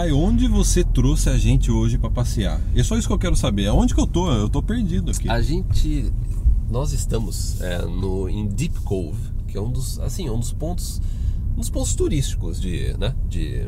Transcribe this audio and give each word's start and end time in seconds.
Caio, 0.00 0.16
onde 0.16 0.48
você 0.48 0.82
trouxe 0.82 1.28
a 1.28 1.36
gente 1.36 1.70
hoje 1.70 1.98
para 1.98 2.08
passear? 2.08 2.58
É 2.74 2.82
só 2.82 2.96
isso 2.96 3.06
que 3.06 3.12
eu 3.12 3.18
quero 3.18 3.36
saber. 3.36 3.66
Aonde 3.66 3.94
que 3.94 4.00
eu 4.00 4.06
tô? 4.06 4.32
Eu 4.32 4.48
tô 4.48 4.62
perdido 4.62 5.10
aqui. 5.10 5.28
A 5.28 5.42
gente. 5.42 6.10
Nós 6.70 6.92
estamos 6.94 7.60
é, 7.60 7.82
no, 7.82 8.26
em 8.26 8.46
Deep 8.46 8.80
Cove, 8.80 9.20
que 9.46 9.58
é 9.58 9.60
um 9.60 9.70
dos, 9.70 10.00
assim, 10.00 10.30
um 10.30 10.38
dos 10.38 10.54
pontos. 10.54 11.02
Um 11.54 11.60
dos 11.60 11.68
pontos 11.68 11.94
turísticos 11.94 12.58
de, 12.58 12.96
né, 12.96 13.14
de, 13.28 13.66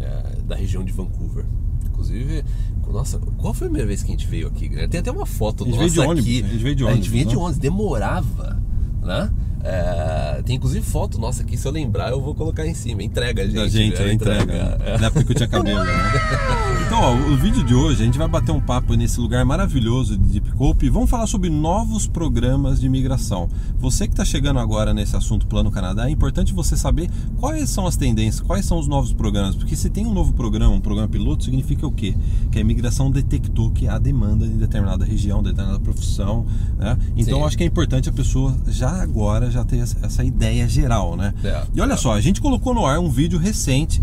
é, 0.00 0.42
da 0.48 0.56
região 0.56 0.82
de 0.82 0.90
Vancouver. 0.90 1.44
Inclusive, 1.86 2.44
nossa, 2.90 3.20
qual 3.36 3.54
foi 3.54 3.68
a 3.68 3.70
primeira 3.70 3.86
vez 3.86 4.02
que 4.02 4.08
a 4.08 4.16
gente 4.16 4.26
veio 4.26 4.48
aqui? 4.48 4.68
Tem 4.88 4.98
até 4.98 5.12
uma 5.12 5.26
foto 5.26 5.62
A 5.62 5.66
gente 5.66 5.76
nossa 5.78 5.90
veio 5.90 5.92
de 5.92 6.00
ônibus, 6.00 6.24
aqui. 6.24 6.42
a 6.42 6.48
gente 6.48 6.62
veio 6.62 6.74
de 6.74 6.86
A 6.86 6.94
gente 6.94 7.10
veio 7.10 7.22
ônibus, 7.22 7.30
de 7.30 7.36
né? 7.36 7.42
ônibus, 7.44 7.58
demorava, 7.60 8.62
né? 9.02 9.32
É, 9.62 10.42
tem 10.44 10.56
inclusive 10.56 10.84
foto 10.84 11.18
nossa 11.18 11.42
aqui, 11.42 11.56
se 11.56 11.66
eu 11.66 11.72
lembrar 11.72 12.10
eu 12.10 12.20
vou 12.20 12.34
colocar 12.34 12.66
em 12.66 12.74
cima. 12.74 13.02
Entrega, 13.02 13.44
gente. 13.44 13.54
da 13.54 13.68
gente, 13.68 14.00
é, 14.00 14.04
a 14.04 14.12
entrega. 14.12 14.52
É. 14.84 14.98
Na 14.98 15.06
época 15.08 15.24
que 15.24 15.32
eu 15.32 15.36
tinha 15.36 15.48
cabelo, 15.48 15.84
né? 15.84 15.92
Então, 16.88 17.02
ó, 17.02 17.14
o 17.14 17.36
vídeo 17.36 17.62
de 17.62 17.74
hoje 17.74 18.02
a 18.02 18.06
gente 18.06 18.16
vai 18.16 18.26
bater 18.26 18.50
um 18.50 18.60
papo 18.60 18.94
nesse 18.94 19.20
lugar 19.20 19.44
maravilhoso 19.44 20.16
de 20.16 20.40
Deep 20.40 20.52
Cope 20.52 20.86
e 20.86 20.88
vamos 20.88 21.10
falar 21.10 21.26
sobre 21.26 21.50
novos 21.50 22.06
programas 22.06 22.80
de 22.80 22.86
imigração. 22.86 23.46
Você 23.78 24.06
que 24.06 24.14
está 24.14 24.24
chegando 24.24 24.58
agora 24.58 24.94
nesse 24.94 25.14
assunto 25.14 25.46
Plano 25.46 25.70
Canadá, 25.70 26.08
é 26.08 26.10
importante 26.10 26.54
você 26.54 26.78
saber 26.78 27.10
quais 27.36 27.68
são 27.68 27.86
as 27.86 27.94
tendências, 27.94 28.40
quais 28.40 28.64
são 28.64 28.78
os 28.78 28.86
novos 28.86 29.12
programas, 29.12 29.54
porque 29.54 29.76
se 29.76 29.90
tem 29.90 30.06
um 30.06 30.14
novo 30.14 30.32
programa, 30.32 30.74
um 30.74 30.80
programa 30.80 31.08
piloto, 31.08 31.44
significa 31.44 31.86
o 31.86 31.92
quê? 31.92 32.14
Que 32.50 32.56
a 32.56 32.62
imigração 32.62 33.10
detectou 33.10 33.70
que 33.70 33.86
há 33.86 33.98
demanda 33.98 34.46
em 34.46 34.56
determinada 34.56 35.04
região, 35.04 35.42
determinada 35.42 35.80
profissão, 35.80 36.46
né? 36.78 36.96
Então, 37.18 37.44
acho 37.44 37.58
que 37.58 37.64
é 37.64 37.66
importante 37.66 38.08
a 38.08 38.12
pessoa 38.12 38.56
já 38.66 39.02
agora 39.02 39.47
já 39.50 39.64
ter 39.64 39.78
essa- 39.78 40.24
ideia 40.24 40.68
geral, 40.68 41.16
né? 41.16 41.34
É, 41.44 41.64
e 41.74 41.80
olha 41.80 41.94
é. 41.94 41.96
só, 41.96 42.12
a 42.12 42.20
gente 42.20 42.40
colocou 42.40 42.74
no 42.74 42.84
ar 42.86 42.98
um 42.98 43.10
vídeo 43.10 43.38
recente. 43.38 44.00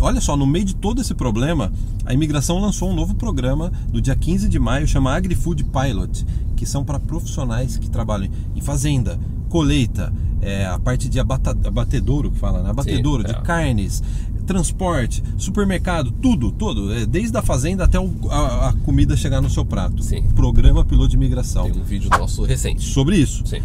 Olha 0.00 0.20
só, 0.20 0.36
no 0.36 0.46
meio 0.46 0.64
de 0.64 0.74
todo 0.74 1.00
esse 1.00 1.14
problema, 1.14 1.72
a 2.04 2.12
imigração 2.12 2.58
lançou 2.58 2.90
um 2.90 2.94
novo 2.94 3.14
programa 3.14 3.70
no 3.92 4.00
dia 4.00 4.16
15 4.16 4.48
de 4.48 4.58
maio, 4.58 4.86
chama 4.86 5.14
AgriFood 5.14 5.64
Pilot, 5.64 6.26
que 6.56 6.66
são 6.66 6.84
para 6.84 6.98
profissionais 6.98 7.76
que 7.76 7.88
trabalham 7.88 8.28
em 8.56 8.60
fazenda, 8.60 9.18
colheita, 9.48 10.12
é, 10.40 10.66
a 10.66 10.76
parte 10.78 11.08
de 11.08 11.20
abata, 11.20 11.50
abatedouro 11.50 12.32
que 12.32 12.38
fala, 12.38 12.62
né? 12.64 12.70
Abatedouro, 12.70 13.22
Sim, 13.22 13.32
de 13.32 13.38
é. 13.38 13.42
carnes, 13.42 14.02
transporte, 14.44 15.22
supermercado, 15.38 16.10
tudo, 16.10 16.50
tudo, 16.50 16.92
é, 16.92 17.06
desde 17.06 17.36
a 17.38 17.42
fazenda 17.42 17.84
até 17.84 17.98
o- 18.00 18.12
a, 18.28 18.70
a 18.70 18.72
comida 18.72 19.16
chegar 19.16 19.40
no 19.40 19.48
seu 19.48 19.64
prato. 19.64 20.02
Sim. 20.02 20.22
Programa 20.34 20.84
piloto 20.84 21.10
de 21.10 21.16
imigração. 21.16 21.70
Tem 21.70 21.80
um 21.80 21.84
vídeo 21.84 22.10
nosso 22.10 22.42
recente. 22.42 22.82
Sobre 22.82 23.16
isso. 23.16 23.46
Sim. 23.46 23.62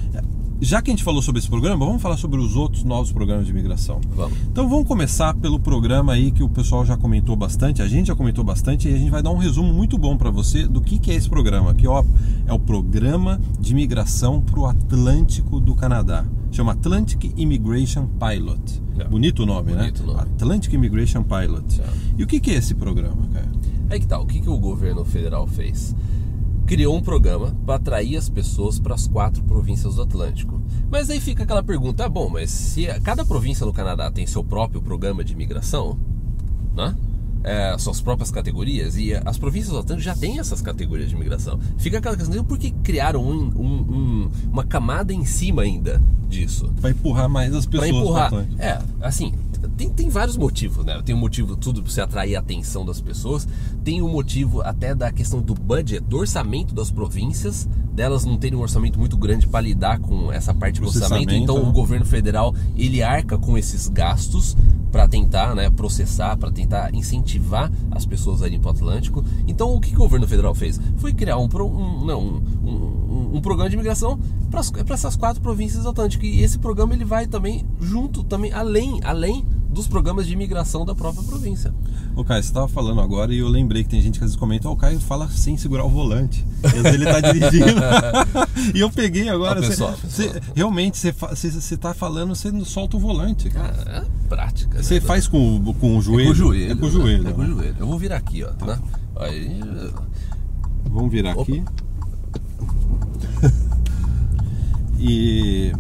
Já 0.60 0.82
que 0.82 0.90
a 0.90 0.94
gente 0.94 1.04
falou 1.04 1.22
sobre 1.22 1.40
esse 1.40 1.48
programa, 1.48 1.86
vamos 1.86 2.02
falar 2.02 2.18
sobre 2.18 2.40
os 2.40 2.56
outros 2.56 2.84
novos 2.84 3.12
programas 3.12 3.46
de 3.46 3.52
imigração. 3.52 4.02
Vamos. 4.16 4.38
Então 4.52 4.68
vamos 4.68 4.88
começar 4.88 5.34
pelo 5.36 5.60
programa 5.60 6.14
aí 6.14 6.32
que 6.32 6.42
o 6.42 6.50
pessoal 6.50 6.84
já 6.84 6.98
comentou 6.98 7.36
bastante, 7.36 7.82
a 7.82 7.88
gente 7.88 8.08
já 8.08 8.16
comentou 8.16 8.44
bastante 8.44 8.90
e 8.90 8.94
a 8.94 8.98
gente 8.98 9.12
vai 9.12 9.22
dar 9.22 9.30
um 9.30 9.38
resumo 9.38 9.72
muito 9.72 9.98
bom 9.98 10.18
para 10.18 10.32
você 10.32 10.68
do 10.68 10.82
que, 10.82 10.98
que 10.98 11.12
é 11.12 11.16
esse 11.16 11.30
programa, 11.30 11.76
que 11.76 11.88
ó, 11.88 12.04
é 12.48 12.54
o 12.54 12.58
programa 12.60 13.40
de 13.60 13.72
imigração 13.72 14.42
para 14.42 14.60
o 14.60 14.66
Atlântico 14.66 15.60
do 15.60 15.76
Canadá. 15.76 16.26
Chama 16.52 16.72
Atlantic 16.72 17.32
Immigration 17.38 18.08
Pilot. 18.08 18.82
É. 18.98 19.04
Bonito 19.04 19.44
o 19.44 19.46
nome, 19.46 19.74
Bonito 19.76 20.02
né? 20.02 20.08
nome. 20.08 20.22
Atlantic 20.22 20.74
Immigration 20.74 21.24
Pilot. 21.24 21.82
É. 21.82 21.86
E 22.18 22.24
o 22.24 22.28
que, 22.28 22.40
que 22.40 22.50
é 22.50 22.56
esse 22.56 22.74
programa, 22.74 23.28
cara? 23.32 23.52
Aí 23.90 24.00
que 24.00 24.08
tá, 24.08 24.20
o 24.20 24.26
que, 24.26 24.42
que 24.42 24.50
o 24.50 24.58
governo 24.58 25.06
federal 25.06 25.46
fez? 25.46 25.96
Criou 26.68 26.96
um 26.98 27.02
programa 27.02 27.56
para 27.66 27.76
atrair 27.76 28.18
as 28.18 28.28
pessoas 28.30 28.78
para 28.78 28.94
as 28.94 29.08
quatro 29.08 29.42
províncias 29.44 29.96
do 29.96 30.02
Atlântico. 30.02 30.62
Mas 30.92 31.10
aí 31.10 31.20
fica 31.20 31.44
aquela 31.44 31.64
pergunta, 31.64 32.06
ah, 32.06 32.10
bom, 32.10 32.30
mas 32.30 32.52
se 32.52 32.86
cada 33.02 33.26
província 33.26 33.66
do 33.66 33.72
Canadá 33.74 34.12
tem 34.12 34.28
seu 34.28 34.44
próprio 34.44 34.82
programa 34.82 35.24
de 35.24 35.32
imigração, 35.34 35.98
né? 36.76 36.94
É, 37.44 37.78
suas 37.78 38.02
próprias 38.02 38.30
categorias, 38.30 38.98
e 38.98 39.14
as 39.14 39.38
províncias 39.38 39.72
do 39.72 39.80
Atlântico 39.80 40.04
já 40.04 40.16
têm 40.16 40.40
essas 40.40 40.62
categorias 40.62 41.10
de 41.10 41.16
imigração. 41.16 41.58
Fica 41.78 42.00
aquela 42.00 42.18
questão, 42.18 42.44
por 42.44 42.58
que 42.58 42.72
criaram 42.72 43.24
um- 43.24 43.52
um- 43.56 43.96
um- 43.96 44.32
uma 44.52 44.66
camada 44.66 45.14
em 45.14 45.24
cima 45.24 45.62
ainda 45.62 46.02
disso? 46.28 46.70
Para 46.82 46.90
empurrar 46.90 47.30
mais 47.30 47.56
as 47.56 47.66
pessoas 47.66 47.90
empurrar. 47.90 48.28
pro 48.30 48.40
Atlântico. 48.40 48.62
É, 48.62 48.80
assim, 49.02 49.32
tem, 49.78 49.90
tem 49.90 50.10
vários 50.10 50.36
motivos, 50.36 50.84
né? 50.84 51.02
Tem 51.06 51.14
o 51.14 51.18
motivo 51.18 51.56
tudo 51.56 51.84
pra 51.84 51.92
você 51.92 52.02
atrair 52.02 52.36
a 52.36 52.40
atenção 52.40 52.84
das 52.86 53.00
pessoas, 53.00 53.48
tem 53.84 54.02
o 54.02 54.08
motivo 54.10 54.62
até 54.62 54.96
da 54.96 55.12
questão 55.12 55.42
do 55.42 55.54
budget, 55.54 56.00
do 56.04 56.18
orçamento 56.18 56.74
das 56.74 56.90
províncias, 56.90 57.70
delas 57.94 58.26
não 58.26 58.38
terem 58.38 58.58
um 58.58 58.62
orçamento 58.62 59.00
muito 59.00 59.16
grande 59.18 59.48
para 59.48 59.62
lidar 59.62 60.00
com 60.00 60.32
essa 60.32 60.54
parte 60.54 60.80
do 60.82 60.88
orçamento, 60.88 61.34
então 61.34 61.64
né? 61.64 61.70
o 61.70 61.72
governo 61.72 62.06
federal 62.06 62.54
ele 62.76 63.02
arca 63.02 63.38
com 63.38 63.58
esses 63.58 63.88
gastos 63.88 64.56
para 64.92 65.08
tentar 65.08 65.54
né, 65.54 65.70
processar, 65.70 66.38
para 66.38 66.50
tentar 66.52 66.94
incentivar 66.94 67.72
as 67.92 68.06
pessoas 68.06 68.42
a 68.42 68.48
irem 68.48 68.60
para 68.60 68.70
o 68.70 68.72
Atlântico. 68.72 69.24
Então, 69.48 69.74
o 69.76 69.82
que, 69.82 69.94
o 69.94 69.98
governo 69.98 70.28
federal 70.28 70.56
fez? 70.56 70.80
Foi 70.96 71.14
criar 71.14 71.38
um, 71.38 71.48
pro- 71.48 71.68
um, 71.68 72.06
não, 72.06 72.22
um, 72.22 72.70
um, 72.70 73.38
um 73.38 73.42
programa 73.42 73.70
de 73.70 73.76
imigração 73.76 74.18
para 74.50 74.94
essas 74.94 75.16
quatro 75.16 75.42
províncias 75.42 75.84
do 75.84 75.90
Atlântico. 75.90 76.24
E 76.26 76.42
esse 76.42 76.58
programa 76.58 76.94
ele 76.94 77.04
vai 77.04 77.28
também 77.28 77.66
junto, 77.82 78.24
também 78.24 78.54
além, 78.54 79.00
além 79.04 79.46
dos 79.78 79.88
programas 79.88 80.26
de 80.26 80.34
imigração 80.34 80.84
da 80.84 80.96
própria 80.96 81.24
província. 81.24 81.72
Ô 82.16 82.24
Caio, 82.24 82.42
você 82.44 82.52
tava 82.52 82.68
falando 82.68 83.00
agora 83.00 83.32
e 83.34 83.38
eu 83.38 83.48
lembrei 83.48 83.84
que 83.84 83.90
tem 83.90 84.02
gente 84.02 84.18
que 84.18 84.26
às 84.26 84.32
vezes 84.32 84.36
comenta, 84.36 84.68
ó, 84.68 84.74
o 84.74 84.76
Caio 84.76 85.00
fala 85.00 85.30
sem 85.30 85.56
segurar 85.56 85.86
o 85.86 85.90
volante. 85.90 86.44
Às 86.64 86.72
vezes 86.74 86.94
ele 86.96 87.06
tá 87.06 87.22
dirigindo. 87.22 87.80
e 88.76 88.80
eu 88.80 88.90
peguei 88.90 89.30
agora. 89.30 89.62
Você- 89.62 89.70
pessoal, 89.70 89.96
você- 90.04 90.30
pessoal. 90.30 90.44
realmente, 90.56 90.98
você, 90.98 91.14
fa- 91.14 91.36
você, 91.36 91.52
você 91.52 91.78
tá 91.78 91.94
falando, 91.94 92.36
você 92.36 92.52
não 92.52 92.66
solta 92.66 92.98
o 92.98 93.00
volante, 93.00 93.50
cara. 93.52 93.72
Cara, 93.74 93.98
é 94.00 94.28
prática. 94.28 94.82
Você 94.82 94.96
né? 94.96 95.02
faz 95.02 95.28
com, 95.28 95.58
o- 95.58 95.74
com 95.76 95.96
o 95.96 96.00
É 96.00 96.02
joelho? 96.02 96.26
com 96.28 96.32
o 96.32 96.36
joelho. 96.36 96.72
É 96.72 96.76
com 96.76 96.82
o 96.82 96.88
né? 96.88 96.92
joelho. 96.92 97.28
É 97.28 97.32
com 97.34 97.42
o 97.42 97.44
né? 97.44 97.50
joelho. 97.54 97.76
Eu 97.80 97.88
vou 97.88 98.00
virar 98.00 98.18
aqui, 98.18 98.44
ó. 98.44 98.66
Né? 98.66 98.80
Aí, 99.18 99.60
Vamos 100.90 101.12
virar 101.12 101.32
Opa. 101.38 101.42
aqui. 101.44 101.64
E 105.00 105.72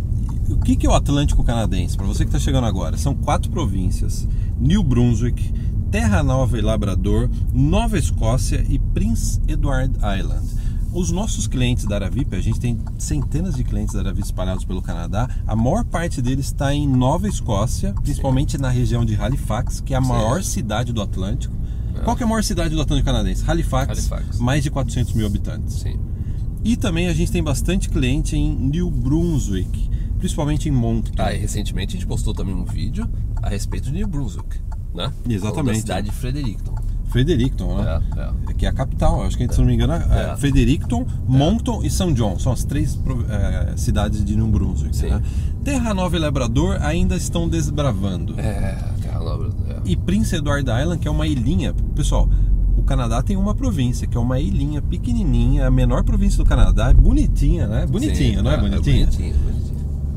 o 0.49 0.57
que 0.57 0.75
que 0.75 0.85
é 0.87 0.89
o 0.89 0.93
Atlântico 0.93 1.43
Canadense? 1.43 1.97
Para 1.97 2.05
você 2.05 2.23
que 2.23 2.29
está 2.29 2.39
chegando 2.39 2.65
agora, 2.65 2.97
são 2.97 3.13
quatro 3.13 3.49
províncias: 3.51 4.27
New 4.59 4.83
Brunswick, 4.83 5.53
Terra 5.91 6.23
Nova 6.23 6.57
e 6.57 6.61
Labrador, 6.61 7.29
Nova 7.53 7.97
Escócia 7.97 8.65
e 8.69 8.79
Prince 8.79 9.39
Edward 9.47 9.93
Island. 9.97 10.45
Os 10.93 11.11
nossos 11.11 11.47
clientes 11.47 11.85
da 11.85 11.95
Aravip, 11.95 12.33
a 12.35 12.39
gente 12.39 12.59
tem 12.59 12.79
centenas 12.97 13.55
de 13.55 13.63
clientes 13.63 13.93
da 13.93 13.99
Aravip 13.99 14.25
espalhados 14.25 14.63
pelo 14.65 14.81
Canadá. 14.81 15.29
A 15.45 15.55
maior 15.55 15.83
parte 15.83 16.21
deles 16.21 16.45
está 16.45 16.73
em 16.73 16.87
Nova 16.87 17.27
Escócia, 17.27 17.93
principalmente 18.01 18.57
na 18.57 18.69
região 18.69 19.05
de 19.05 19.15
Halifax, 19.15 19.81
que 19.81 19.93
é 19.93 19.97
a 19.97 20.01
maior 20.01 20.41
cidade 20.43 20.93
do 20.93 21.01
Atlântico. 21.01 21.53
Qual 22.03 22.15
que 22.15 22.23
é 22.23 22.25
a 22.25 22.29
maior 22.29 22.43
cidade 22.43 22.73
do 22.73 22.81
Atlântico 22.81 23.05
Canadense? 23.05 23.43
Halifax, 23.45 23.91
Halifax. 23.91 24.39
mais 24.39 24.63
de 24.63 24.71
400 24.71 25.13
mil 25.13 25.25
habitantes. 25.25 25.75
sim. 25.75 25.99
E 26.63 26.75
também 26.75 27.07
a 27.07 27.13
gente 27.13 27.31
tem 27.31 27.41
bastante 27.41 27.87
cliente 27.87 28.35
em 28.35 28.53
New 28.53 28.89
Brunswick, 28.89 29.89
principalmente 30.27 30.67
em 30.67 30.71
Moncton. 30.71 31.13
Ah, 31.17 31.33
e 31.33 31.37
recentemente 31.37 31.95
a 31.95 31.99
gente 31.99 32.07
postou 32.07 32.33
também 32.33 32.53
um 32.53 32.65
vídeo 32.65 33.09
a 33.41 33.49
respeito 33.49 33.85
de 33.85 33.93
New 33.93 34.07
Brunswick, 34.07 34.59
né? 34.93 35.11
Exatamente. 35.27 35.75
Da 35.75 35.81
cidade 35.81 36.09
de 36.09 36.15
Fredericton. 36.15 36.75
Fredericton, 37.05 37.77
né? 37.77 38.01
É, 38.49 38.53
Que 38.53 38.65
é 38.65 38.69
a 38.69 38.73
capital, 38.73 39.23
acho 39.23 39.37
que 39.37 39.47
se 39.51 39.57
não 39.59 39.65
me 39.65 39.73
engano, 39.73 39.93
é 39.93 40.33
É. 40.33 40.35
Fredericton, 40.37 41.07
Moncton 41.25 41.81
e 41.81 41.89
São 41.89 42.11
John. 42.11 42.37
São 42.37 42.51
as 42.51 42.65
três 42.65 42.99
eh, 43.29 43.73
cidades 43.77 44.25
de 44.25 44.35
New 44.35 44.47
Brunswick. 44.47 45.01
Né? 45.03 45.21
Terra 45.63 45.93
Nova 45.93 46.17
e 46.17 46.19
Labrador 46.19 46.77
ainda 46.81 47.15
estão 47.15 47.47
desbravando. 47.47 48.37
É, 48.37 48.77
Terra 49.01 49.19
Nova. 49.19 49.49
É. 49.69 49.79
E 49.85 49.95
Prince 49.95 50.35
Edward 50.35 50.69
Island, 50.69 50.99
que 50.99 51.07
é 51.07 51.11
uma 51.11 51.25
ilhinha. 51.25 51.73
Pessoal, 51.95 52.27
o 52.75 52.83
Canadá 52.83 53.23
tem 53.23 53.37
uma 53.37 53.55
província, 53.55 54.05
que 54.07 54.17
é 54.17 54.19
uma 54.19 54.39
ilhinha 54.39 54.81
pequenininha, 54.81 55.67
a 55.67 55.71
menor 55.71 56.03
província 56.03 56.37
do 56.43 56.45
Canadá, 56.47 56.89
é 56.89 56.93
bonitinha, 56.93 57.67
né? 57.67 57.85
Bonitinha, 57.87 58.37
Sim, 58.39 58.43
não 58.43 58.51
é, 58.51 58.57
bonitinha? 58.57 59.05
bonitinho, 59.05 59.33
bonitinho. 59.35 59.56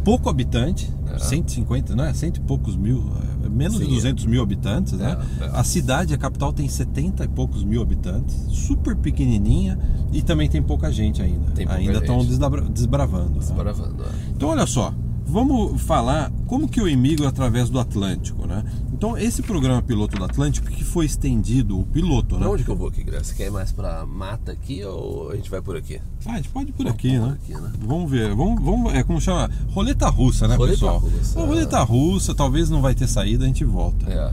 Pouco 0.05 0.29
habitante, 0.29 0.91
É. 1.13 1.19
150, 1.19 1.95
não 1.97 2.05
é? 2.05 2.15
Cento 2.15 2.37
e 2.37 2.41
poucos 2.41 2.77
mil, 2.77 3.05
é, 3.45 3.49
menos 3.49 3.79
de 3.79 3.85
Sim, 3.85 3.95
200 3.95 4.27
mil 4.27 4.41
habitantes, 4.43 4.93
né? 4.93 5.19
É, 5.41 5.45
é. 5.45 5.51
A 5.53 5.65
cidade, 5.65 6.15
a 6.15 6.19
capital, 6.19 6.53
tem 6.53 6.69
70 6.69 7.25
e 7.25 7.29
poucos 7.29 7.65
mil 7.65 7.83
habitantes, 7.83 8.37
super 8.49 8.95
pequenininha 8.97 9.79
e 10.13 10.23
também 10.23 10.49
tem 10.49 10.63
pouca 10.63 10.91
gente 10.93 11.21
ainda. 11.21 11.51
Pouca 11.53 11.73
ainda 11.75 11.99
estão 11.99 12.21
gente. 12.21 12.29
desbravando. 12.73 13.31
né? 13.31 13.39
Desbravando. 13.39 14.05
é. 14.05 14.09
Então, 14.35 14.49
olha 14.51 14.67
só, 14.67 14.95
vamos 15.31 15.81
falar 15.83 16.31
como 16.47 16.69
que 16.69 16.81
eu 16.81 16.89
imigro 16.89 17.27
através 17.27 17.71
do 17.71 17.79
Atlântico, 17.79 18.47
né? 18.47 18.65
Então, 18.93 19.17
esse 19.17 19.43
programa 19.43 19.81
piloto 19.81 20.19
do 20.19 20.25
Atlântico 20.25 20.67
que 20.69 20.85
foi 20.85 21.07
estendido, 21.07 21.79
o 21.79 21.85
piloto, 21.85 22.35
né? 22.35 22.43
Pra 22.43 22.51
onde 22.51 22.65
que 22.65 22.71
eu 22.71 22.77
vou 22.77 22.89
aqui, 22.89 23.03
Graça? 23.03 23.25
Você 23.27 23.35
quer 23.35 23.47
ir 23.47 23.51
mais 23.51 23.73
pra 23.73 24.05
mata 24.05 24.53
aqui 24.53 24.85
ou 24.85 25.31
a 25.31 25.37
gente 25.37 25.49
vai 25.51 25.63
por 25.63 25.75
aqui? 25.77 26.01
Ah, 26.27 26.33
a 26.33 26.37
gente 26.37 26.51
pode 26.51 26.69
ir 26.69 26.73
por 26.73 26.87
aqui, 26.87 27.19
por 27.19 27.29
né? 27.29 27.39
aqui, 27.43 27.55
né? 27.55 27.73
Vamos 27.81 28.11
ver, 28.11 28.35
vamos, 28.35 28.63
vamos, 28.63 28.93
é 28.93 29.03
como 29.03 29.19
chama? 29.21 29.51
Roleta 29.71 30.09
russa, 30.09 30.47
né, 30.47 30.57
Roleta 30.57 30.75
pessoal? 30.75 30.99
russa, 30.99 31.39
Uma 31.39 31.45
é. 31.47 31.49
roleta 31.49 31.83
russa, 31.83 32.35
talvez 32.35 32.69
não 32.69 32.83
vai 32.83 32.95
ter 32.95 33.09
saída, 33.09 33.45
a 33.45 33.47
gente 33.47 33.65
volta. 33.65 34.05
É. 34.11 34.31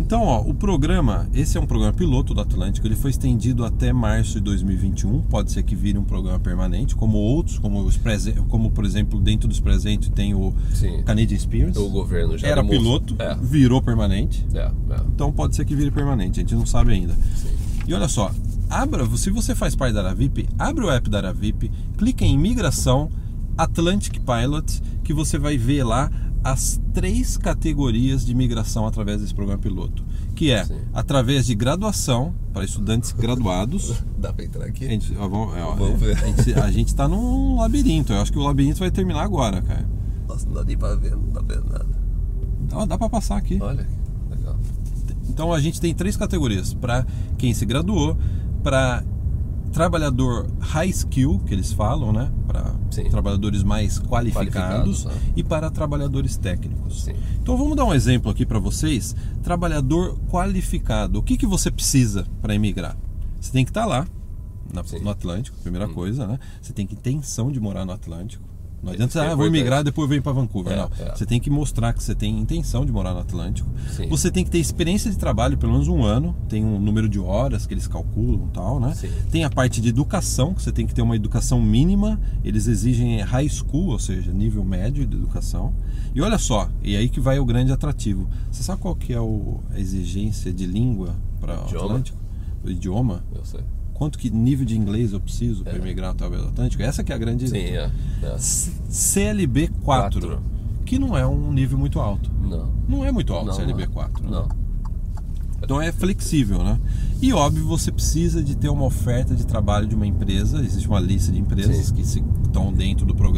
Então, 0.00 0.22
ó, 0.22 0.40
o 0.40 0.54
programa, 0.54 1.28
esse 1.34 1.58
é 1.58 1.60
um 1.60 1.66
programa 1.66 1.92
piloto 1.92 2.32
do 2.34 2.40
Atlântico, 2.40 2.86
ele 2.86 2.96
foi 2.96 3.10
estendido 3.10 3.64
até 3.64 3.92
março 3.92 4.34
de 4.34 4.40
2021, 4.40 5.20
pode 5.22 5.52
ser 5.52 5.62
que 5.62 5.76
vire 5.76 5.98
um 5.98 6.04
programa 6.04 6.38
permanente, 6.40 6.96
como 6.96 7.18
outros, 7.18 7.58
como, 7.58 7.80
os 7.84 7.96
prese- 7.96 8.32
como 8.48 8.70
por 8.70 8.84
exemplo, 8.84 9.20
dentro 9.20 9.46
dos 9.46 9.60
presentes 9.60 10.08
tem 10.08 10.34
o 10.34 10.54
Sim. 10.72 11.02
Canadian 11.04 11.36
Experience. 11.36 11.78
O 11.78 11.88
governo 11.90 12.36
já 12.38 12.48
Era 12.48 12.64
piloto, 12.64 13.14
É, 13.18 13.36
virou 13.36 13.80
permanente. 13.82 14.44
é, 14.54 14.58
é. 14.90 15.00
Então 15.14 15.30
pode 15.30 15.54
ser 15.54 15.64
que 15.64 15.76
vire 15.76 15.90
permanente, 15.90 16.40
a 16.40 16.42
gente 16.42 16.54
não 16.54 16.66
sabe 16.66 16.92
ainda. 16.92 17.14
Sim. 17.36 17.50
E 17.86 17.92
olha 17.94 18.08
só, 18.08 18.32
abra, 18.68 19.06
se 19.16 19.30
você 19.30 19.54
faz 19.54 19.76
parte 19.76 19.92
da 19.94 20.00
Aravip, 20.00 20.48
abre 20.58 20.84
o 20.84 20.90
app 20.90 21.08
da 21.10 21.18
Aravip, 21.18 21.70
clica 21.98 22.24
em 22.24 22.38
Migração, 22.38 23.10
Atlantic 23.56 24.18
Pilot, 24.20 24.80
que 25.04 25.12
você 25.12 25.38
vai 25.38 25.58
ver 25.58 25.84
lá 25.84 26.10
as 26.42 26.80
três 26.94 27.36
categorias 27.36 28.24
de 28.24 28.34
migração 28.34 28.86
através 28.86 29.20
desse 29.20 29.34
programa 29.34 29.60
piloto, 29.60 30.04
que 30.34 30.50
é 30.50 30.64
Sim. 30.64 30.78
através 30.92 31.46
de 31.46 31.54
graduação 31.54 32.34
para 32.52 32.64
estudantes 32.64 33.12
graduados. 33.12 34.02
Dá 34.18 34.32
pra 34.32 34.44
entrar 34.44 34.64
aqui? 34.64 34.86
A 34.86 34.88
gente, 34.88 35.14
ó, 35.18 35.28
vamos, 35.28 35.56
é, 35.56 35.62
ó, 35.62 35.74
Vamos 35.74 36.00
ver. 36.00 36.16
A 36.16 36.26
gente, 36.26 36.54
a 36.54 36.70
gente 36.70 36.94
tá 36.94 37.06
num 37.06 37.56
labirinto. 37.58 38.12
Eu 38.12 38.20
acho 38.20 38.32
que 38.32 38.38
o 38.38 38.42
labirinto 38.42 38.78
vai 38.78 38.90
terminar 38.90 39.22
agora, 39.22 39.60
cara. 39.60 39.88
Nossa, 40.26 40.46
não 40.46 40.54
dá 40.54 40.64
nem 40.64 40.76
pra 40.76 40.94
ver, 40.94 41.10
não 41.10 41.30
tá 41.30 41.40
vendo 41.40 41.68
nada. 41.70 42.00
Ó, 42.72 42.86
dá 42.86 42.96
para 42.96 43.08
passar 43.10 43.36
aqui. 43.36 43.58
Olha, 43.60 43.86
legal. 44.30 44.56
Então 45.28 45.52
a 45.52 45.60
gente 45.60 45.80
tem 45.80 45.94
três 45.94 46.16
categorias 46.16 46.72
para 46.72 47.06
quem 47.36 47.52
se 47.52 47.66
graduou, 47.66 48.16
para 48.62 49.04
trabalhador 49.72 50.46
high 50.60 50.90
skill, 50.90 51.40
que 51.46 51.54
eles 51.54 51.72
falam, 51.72 52.12
né? 52.12 52.30
Para 52.46 52.74
trabalhadores 53.10 53.62
mais 53.62 53.98
qualificados, 53.98 55.04
Qualificados, 55.04 55.04
né? 55.04 55.32
e 55.36 55.44
para 55.44 55.70
trabalhadores 55.70 56.36
técnicos. 56.36 57.04
Sim. 57.04 57.14
Então 57.40 57.56
vamos 57.56 57.76
dar 57.76 57.84
um 57.84 57.94
exemplo 57.94 58.30
aqui 58.30 58.44
para 58.44 58.58
vocês. 58.58 59.14
Trabalhador 59.42 60.18
qualificado. 60.28 61.18
O 61.18 61.22
que, 61.22 61.36
que 61.36 61.46
você 61.46 61.70
precisa 61.70 62.26
para 62.40 62.54
emigrar? 62.54 62.96
Você 63.40 63.52
tem 63.52 63.64
que 63.64 63.70
estar 63.70 63.86
lá 63.86 64.06
na-. 64.72 64.82
Hum. 64.82 65.02
no 65.02 65.10
Atlântico, 65.10 65.56
primeira 65.58 65.88
coisa, 65.88 66.26
né? 66.26 66.38
Você 66.60 66.72
tem 66.72 66.86
que 66.86 66.96
ter 66.96 67.10
intenção 67.10 67.50
de 67.50 67.60
morar 67.60 67.84
no 67.84 67.92
Atlântico. 67.92 68.44
Não 68.82 68.92
adianta 68.92 69.22
é 69.22 69.30
ah, 69.30 69.34
vou 69.34 69.46
emigrar, 69.46 69.84
depois 69.84 70.08
venho 70.08 70.22
para 70.22 70.32
Vancouver. 70.32 70.72
É, 70.72 70.76
não. 70.76 70.90
é. 70.98 71.14
Você 71.14 71.26
tem 71.26 71.38
que 71.38 71.50
mostrar 71.50 71.92
que 71.92 72.02
você 72.02 72.14
tem 72.14 72.38
intenção 72.38 72.84
de 72.86 72.90
morar 72.90 73.12
no 73.12 73.20
Atlântico. 73.20 73.68
Sim. 73.94 74.08
Você 74.08 74.30
tem 74.30 74.42
que 74.42 74.50
ter 74.50 74.58
experiência 74.58 75.10
de 75.10 75.18
trabalho, 75.18 75.58
pelo 75.58 75.72
menos 75.72 75.86
um 75.86 76.02
ano. 76.02 76.34
Tem 76.48 76.64
um 76.64 76.80
número 76.80 77.08
de 77.08 77.18
horas 77.20 77.66
que 77.66 77.74
eles 77.74 77.86
calculam 77.86 78.46
e 78.48 78.50
tal, 78.54 78.80
né? 78.80 78.94
Sim. 78.94 79.10
Tem 79.30 79.44
a 79.44 79.50
parte 79.50 79.80
de 79.82 79.88
educação, 79.90 80.54
que 80.54 80.62
você 80.62 80.72
tem 80.72 80.86
que 80.86 80.94
ter 80.94 81.02
uma 81.02 81.14
educação 81.14 81.60
mínima. 81.60 82.18
Eles 82.42 82.66
exigem 82.66 83.20
high 83.20 83.48
school, 83.48 83.88
ou 83.88 83.98
seja, 83.98 84.32
nível 84.32 84.64
médio 84.64 85.06
de 85.06 85.14
educação. 85.16 85.74
E 86.14 86.20
olha 86.22 86.38
só, 86.38 86.68
e 86.82 86.96
aí 86.96 87.08
que 87.08 87.20
vai 87.20 87.38
o 87.38 87.44
grande 87.44 87.70
atrativo. 87.72 88.28
Você 88.50 88.62
sabe 88.62 88.80
qual 88.80 88.96
que 88.96 89.12
é 89.12 89.20
o- 89.20 89.60
a 89.72 89.78
exigência 89.78 90.52
de 90.52 90.64
língua 90.66 91.14
para 91.38 91.54
o? 91.60 91.68
Atlântico? 91.84 92.18
O 92.64 92.70
idioma? 92.70 93.22
Eu 93.34 93.44
sei. 93.44 93.60
Quanto 94.00 94.18
que 94.18 94.30
nível 94.30 94.64
de 94.64 94.78
inglês 94.78 95.12
eu 95.12 95.20
preciso 95.20 95.62
para 95.62 95.74
É. 95.74 95.76
emigrar 95.76 96.12
através 96.12 96.40
do 96.40 96.48
Atlântico? 96.48 96.82
Essa 96.82 97.04
que 97.04 97.12
é 97.12 97.14
a 97.14 97.18
grande... 97.18 97.46
Sim, 97.50 97.58
é. 97.58 97.90
é. 98.22 98.36
CLB 98.88 99.68
4, 99.82 100.20
Quatro. 100.22 100.42
que 100.86 100.98
não 100.98 101.14
é 101.18 101.26
um 101.26 101.52
nível 101.52 101.76
muito 101.76 102.00
alto. 102.00 102.30
Não. 102.40 102.72
Não 102.88 103.04
é 103.04 103.12
muito 103.12 103.34
alto 103.34 103.48
Não, 103.48 103.52
CLB 103.52 103.84
não. 103.84 103.92
4. 103.92 104.24
né? 104.24 104.30
Não. 104.30 104.48
Então 105.62 105.82
é 105.82 105.92
flexível, 105.92 106.64
né? 106.64 106.80
E 107.20 107.30
óbvio, 107.34 107.66
você 107.66 107.92
precisa 107.92 108.42
de 108.42 108.56
ter 108.56 108.70
uma 108.70 108.86
oferta 108.86 109.34
de 109.34 109.46
trabalho 109.46 109.86
de 109.86 109.94
uma 109.94 110.06
empresa. 110.06 110.62
Existe 110.64 110.88
uma 110.88 110.98
lista 110.98 111.30
de 111.30 111.38
empresas 111.38 111.88
Sim. 111.88 111.94
que 111.94 112.00
estão 112.00 112.72
dentro 112.72 113.04
do 113.04 113.14
programa. 113.14 113.29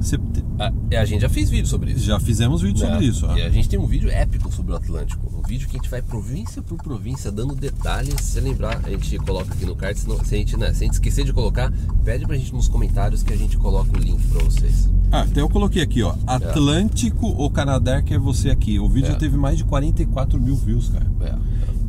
Você 0.00 0.18
te- 0.18 0.44
A, 0.58 0.72
é, 0.90 0.96
a 0.98 1.04
gente 1.04 1.22
já 1.22 1.28
fez 1.28 1.48
vídeo 1.48 1.66
sobre 1.66 1.92
isso. 1.92 2.04
já 2.04 2.20
fizemos 2.20 2.60
vídeo 2.60 2.84
né? 2.84 2.90
sobre 2.92 3.06
isso. 3.06 3.26
ó. 3.26 3.36
E 3.36 3.42
a 3.42 3.48
gente 3.48 3.68
tem 3.68 3.78
um 3.78 3.86
vídeo 3.86 4.10
épico 4.10 4.52
sobre 4.52 4.72
o 4.72 4.76
Atlântico. 4.76 5.32
Um 5.38 5.42
vídeo 5.46 5.66
que 5.68 5.76
a 5.76 5.80
gente 5.80 5.90
vai 5.90 6.02
província 6.02 6.60
por 6.62 6.76
província, 6.76 7.30
dando 7.32 7.54
detalhes. 7.54 8.14
Se 8.20 8.38
lembrar, 8.40 8.80
a 8.84 8.90
gente 8.90 9.16
coloca 9.18 9.54
aqui 9.54 9.64
no 9.64 9.74
card. 9.74 9.98
Se, 9.98 10.06
não- 10.08 10.22
se 10.22 10.34
a 10.34 10.38
gente, 10.38 10.56
né, 10.56 10.72
se 10.74 10.82
a 10.82 10.86
gente 10.86 10.94
esquecer 10.94 11.24
de 11.24 11.32
colocar, 11.32 11.72
pede 12.04 12.26
pra 12.26 12.36
gente 12.36 12.52
nos 12.52 12.68
comentários 12.68 13.22
que 13.22 13.32
a 13.32 13.36
gente 13.36 13.56
coloca 13.56 13.90
o 13.96 14.00
link 14.00 14.20
pra 14.28 14.42
vocês. 14.44 14.90
Ah, 15.10 15.22
até 15.22 15.40
eu 15.40 15.48
coloquei 15.48 15.80
aqui, 15.82 16.02
ó. 16.02 16.14
Atlântico 16.26 17.26
ou 17.26 17.50
Canadá 17.50 18.02
que 18.02 18.12
é 18.14 18.18
você 18.18 18.50
aqui. 18.50 18.78
O 18.78 18.88
vídeo 18.88 19.12
É. 19.12 19.14
teve 19.14 19.36
mais 19.36 19.56
de 19.58 19.64
44 19.64 20.40
mil 20.40 20.56
views, 20.56 20.88
cara. 20.90 21.06
É, 21.20 21.24
é. 21.28 21.34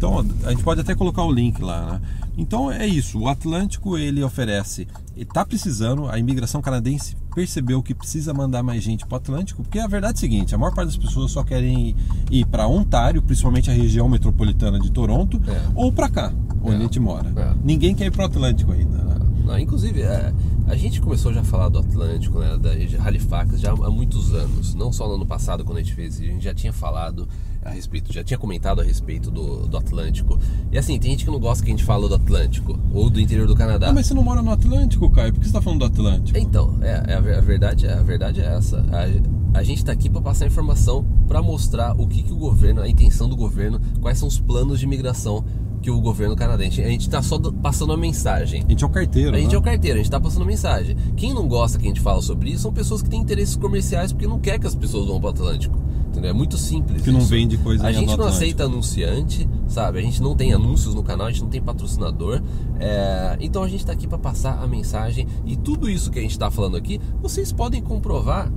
Então, 0.10 0.26
a 0.48 0.52
gente 0.52 0.64
pode 0.64 0.82
até 0.82 0.94
colocar 0.96 1.24
o 1.24 1.32
link 1.32 1.62
lá, 1.62 1.94
né? 1.94 2.02
Então 2.38 2.70
é 2.70 2.86
isso, 2.86 3.18
o 3.20 3.30
Atlântico 3.30 3.98
ele 3.98 4.22
oferece, 4.22 4.86
ele 5.16 5.24
tá 5.26 5.46
precisando, 5.46 6.10
a 6.10 6.20
imigração 6.20 6.62
canadense 6.62 7.16
percebeu 7.34 7.82
que 7.82 7.94
precisa 7.94 8.34
mandar 8.34 8.62
mais 8.62 8.84
gente 8.84 9.06
para 9.06 9.16
o 9.16 9.18
Atlântico, 9.18 9.64
porque 9.64 9.80
a 9.80 9.88
verdade 9.88 10.16
é 10.16 10.18
a 10.18 10.20
seguinte, 10.20 10.54
a 10.54 10.58
maior 10.58 10.74
parte 10.76 10.88
das 10.88 10.98
pessoas 10.98 11.32
só 11.32 11.44
querem 11.46 11.90
ir, 11.90 11.96
ir 12.30 12.46
para 12.46 12.68
Ontário, 12.68 13.22
principalmente 13.22 13.72
a 13.72 13.74
região 13.74 14.10
metropolitana 14.10 14.78
de 14.80 14.92
Toronto, 14.92 15.42
É. 15.48 15.62
ou 15.76 15.94
para 15.94 16.10
cá, 16.10 16.34
onde 16.62 16.76
É. 16.76 16.78
a 16.78 16.82
gente 16.82 17.00
mora. 17.00 17.32
É. 17.36 17.54
Ninguém 17.64 17.96
quer 17.96 18.08
ir 18.08 18.12
para 18.12 18.24
o 18.24 18.26
Atlântico 18.26 18.74
ainda, 18.74 18.98
né? 18.98 19.16
Não, 19.46 19.58
inclusive, 19.60 20.02
é, 20.02 20.34
a 20.68 20.76
gente 20.76 21.00
começou 21.00 21.34
já 21.34 21.42
a 21.42 21.44
falar 21.44 21.70
do 21.70 21.80
Atlântico, 21.80 22.40
né, 22.40 22.58
da 22.58 22.74
de 22.74 22.98
Halifax, 22.98 23.60
já 23.60 23.72
há 23.72 23.90
muitos 23.92 24.34
anos. 24.34 24.74
Não 24.74 24.92
só 24.92 25.08
no 25.08 25.16
ano 25.16 25.26
passado, 25.26 25.64
quando 25.64 25.78
a 25.78 25.82
gente 25.82 25.94
fez 25.94 26.20
a 26.20 26.24
gente 26.24 26.44
já 26.44 26.54
tinha 26.54 26.74
falado 26.74 27.28
a 27.64 27.70
respeito, 27.70 28.14
já 28.14 28.24
tinha 28.24 28.38
comentado 28.38 28.80
a 28.80 28.84
respeito 28.84 29.32
do, 29.32 29.68
do 29.68 29.78
Atlântico. 29.78 30.40
E 30.72 30.78
assim, 30.78 31.00
tem 31.00 31.12
gente 31.12 31.26
que 31.26 31.32
não 31.32 31.40
gosta 31.40 31.64
que 31.64 31.72
a 31.72 31.74
gente 31.74 31.84
fala 31.84 32.08
do 32.08 32.16
Atlântico 32.16 32.80
ou 32.94 33.10
do 33.10 33.20
interior 33.20 33.48
do 33.48 33.56
Canadá. 33.56 33.90
Ah, 33.90 33.94
mas 33.94 34.06
você 34.06 34.14
não 34.14 34.24
mora 34.24 34.42
no 34.42 34.52
Atlântico, 34.52 35.10
Caio? 35.10 35.34
Por 35.34 35.40
que 35.40 35.46
você 35.46 35.50
está 35.50 35.62
falando 35.62 35.80
do 35.80 35.86
Atlântico? 35.86 36.38
Então, 36.38 36.78
é, 36.82 37.04
é 37.08 37.14
a, 37.16 37.18
a 37.18 37.42
verdade, 37.42 37.88
a 37.88 38.02
verdade 38.02 38.42
é 38.42 38.46
essa. 38.46 38.84
A, 38.92 39.60
a 39.60 39.64
gente 39.64 39.78
está 39.78 39.92
aqui 39.92 40.10
para 40.10 40.22
passar 40.22 40.46
informação, 40.46 41.06
para 41.28 41.42
mostrar 41.42 42.00
o 42.00 42.08
que, 42.08 42.22
que 42.22 42.34
o 42.34 42.38
governo, 42.38 42.82
a 42.82 42.90
intenção 42.90 43.28
do 43.28 43.36
governo, 43.36 43.80
quais 44.02 44.18
são 44.18 44.28
os 44.28 44.40
planos 44.40 44.80
de 44.80 44.86
imigração 44.86 45.46
que 45.86 45.92
o 45.92 46.02
governo 46.02 46.36
canadense. 46.36 46.82
A 46.82 46.88
gente 46.90 47.02
está 47.02 47.22
só 47.22 47.38
do- 47.38 47.54
passando 47.54 47.94
a 47.94 47.98
mensagem. 47.98 48.64
A 48.66 48.70
gente 48.70 48.84
é 48.84 48.88
o 48.88 48.90
carteiro, 48.90 49.36
A 49.36 49.40
gente 49.40 49.50
né? 49.50 49.56
é 49.56 49.58
o 49.60 49.62
carteiro, 49.62 50.00
a 50.00 50.02
gente 50.02 50.10
tá 50.10 50.20
passando 50.20 50.44
mensagem. 50.44 50.98
Quem 51.16 51.32
não 51.32 51.48
gosta 51.48 51.78
que 51.78 51.86
a 51.86 51.88
gente 51.88 52.02
fala 52.02 52.24
sobre 52.24 52.50
isso 52.50 52.64
são 52.64 52.74
pessoas 52.74 53.04
que 53.04 53.10
têm 53.10 53.22
interesses 53.22 53.56
comerciais 53.56 54.12
porque 54.12 54.26
não 54.28 54.40
quer 54.40 54.58
que 54.60 54.66
as 54.66 54.74
pessoas 54.74 55.06
vão 55.08 55.20
pro 55.20 55.30
Atlântico. 55.30 55.78
Entendeu? 56.10 56.32
É 56.32 56.34
muito 56.34 56.58
simples. 56.58 57.04
Que 57.04 57.12
não 57.12 57.20
isso. 57.20 57.28
vende 57.28 57.58
coisa 57.58 57.86
A 57.86 57.92
gente 57.92 58.06
não 58.08 58.14
Atlântico. 58.14 58.36
aceita 58.38 58.64
anunciante, 58.64 59.48
sabe? 59.68 60.00
A 60.00 60.02
gente 60.02 60.22
não 60.24 60.34
tem 60.36 60.54
anúncios 60.54 60.96
no 60.96 61.04
canal, 61.04 61.28
a 61.28 61.30
gente 61.32 61.44
não 61.44 61.50
tem 61.50 61.62
patrocinador. 61.62 62.42
É, 62.80 63.38
Então 63.40 63.62
a 63.62 63.68
gente 63.68 63.86
tá 63.86 63.92
aqui 63.94 64.08
para 64.08 64.18
passar 64.18 64.64
a 64.64 64.66
mensagem 64.66 65.28
e 65.46 65.56
tudo 65.56 65.88
isso 65.90 66.10
que 66.10 66.18
a 66.18 66.22
gente 66.22 66.40
tá 66.40 66.50
falando 66.50 66.78
aqui, 66.78 67.00
vocês 67.22 67.52
podem 67.52 67.82
comprovar. 67.82 68.52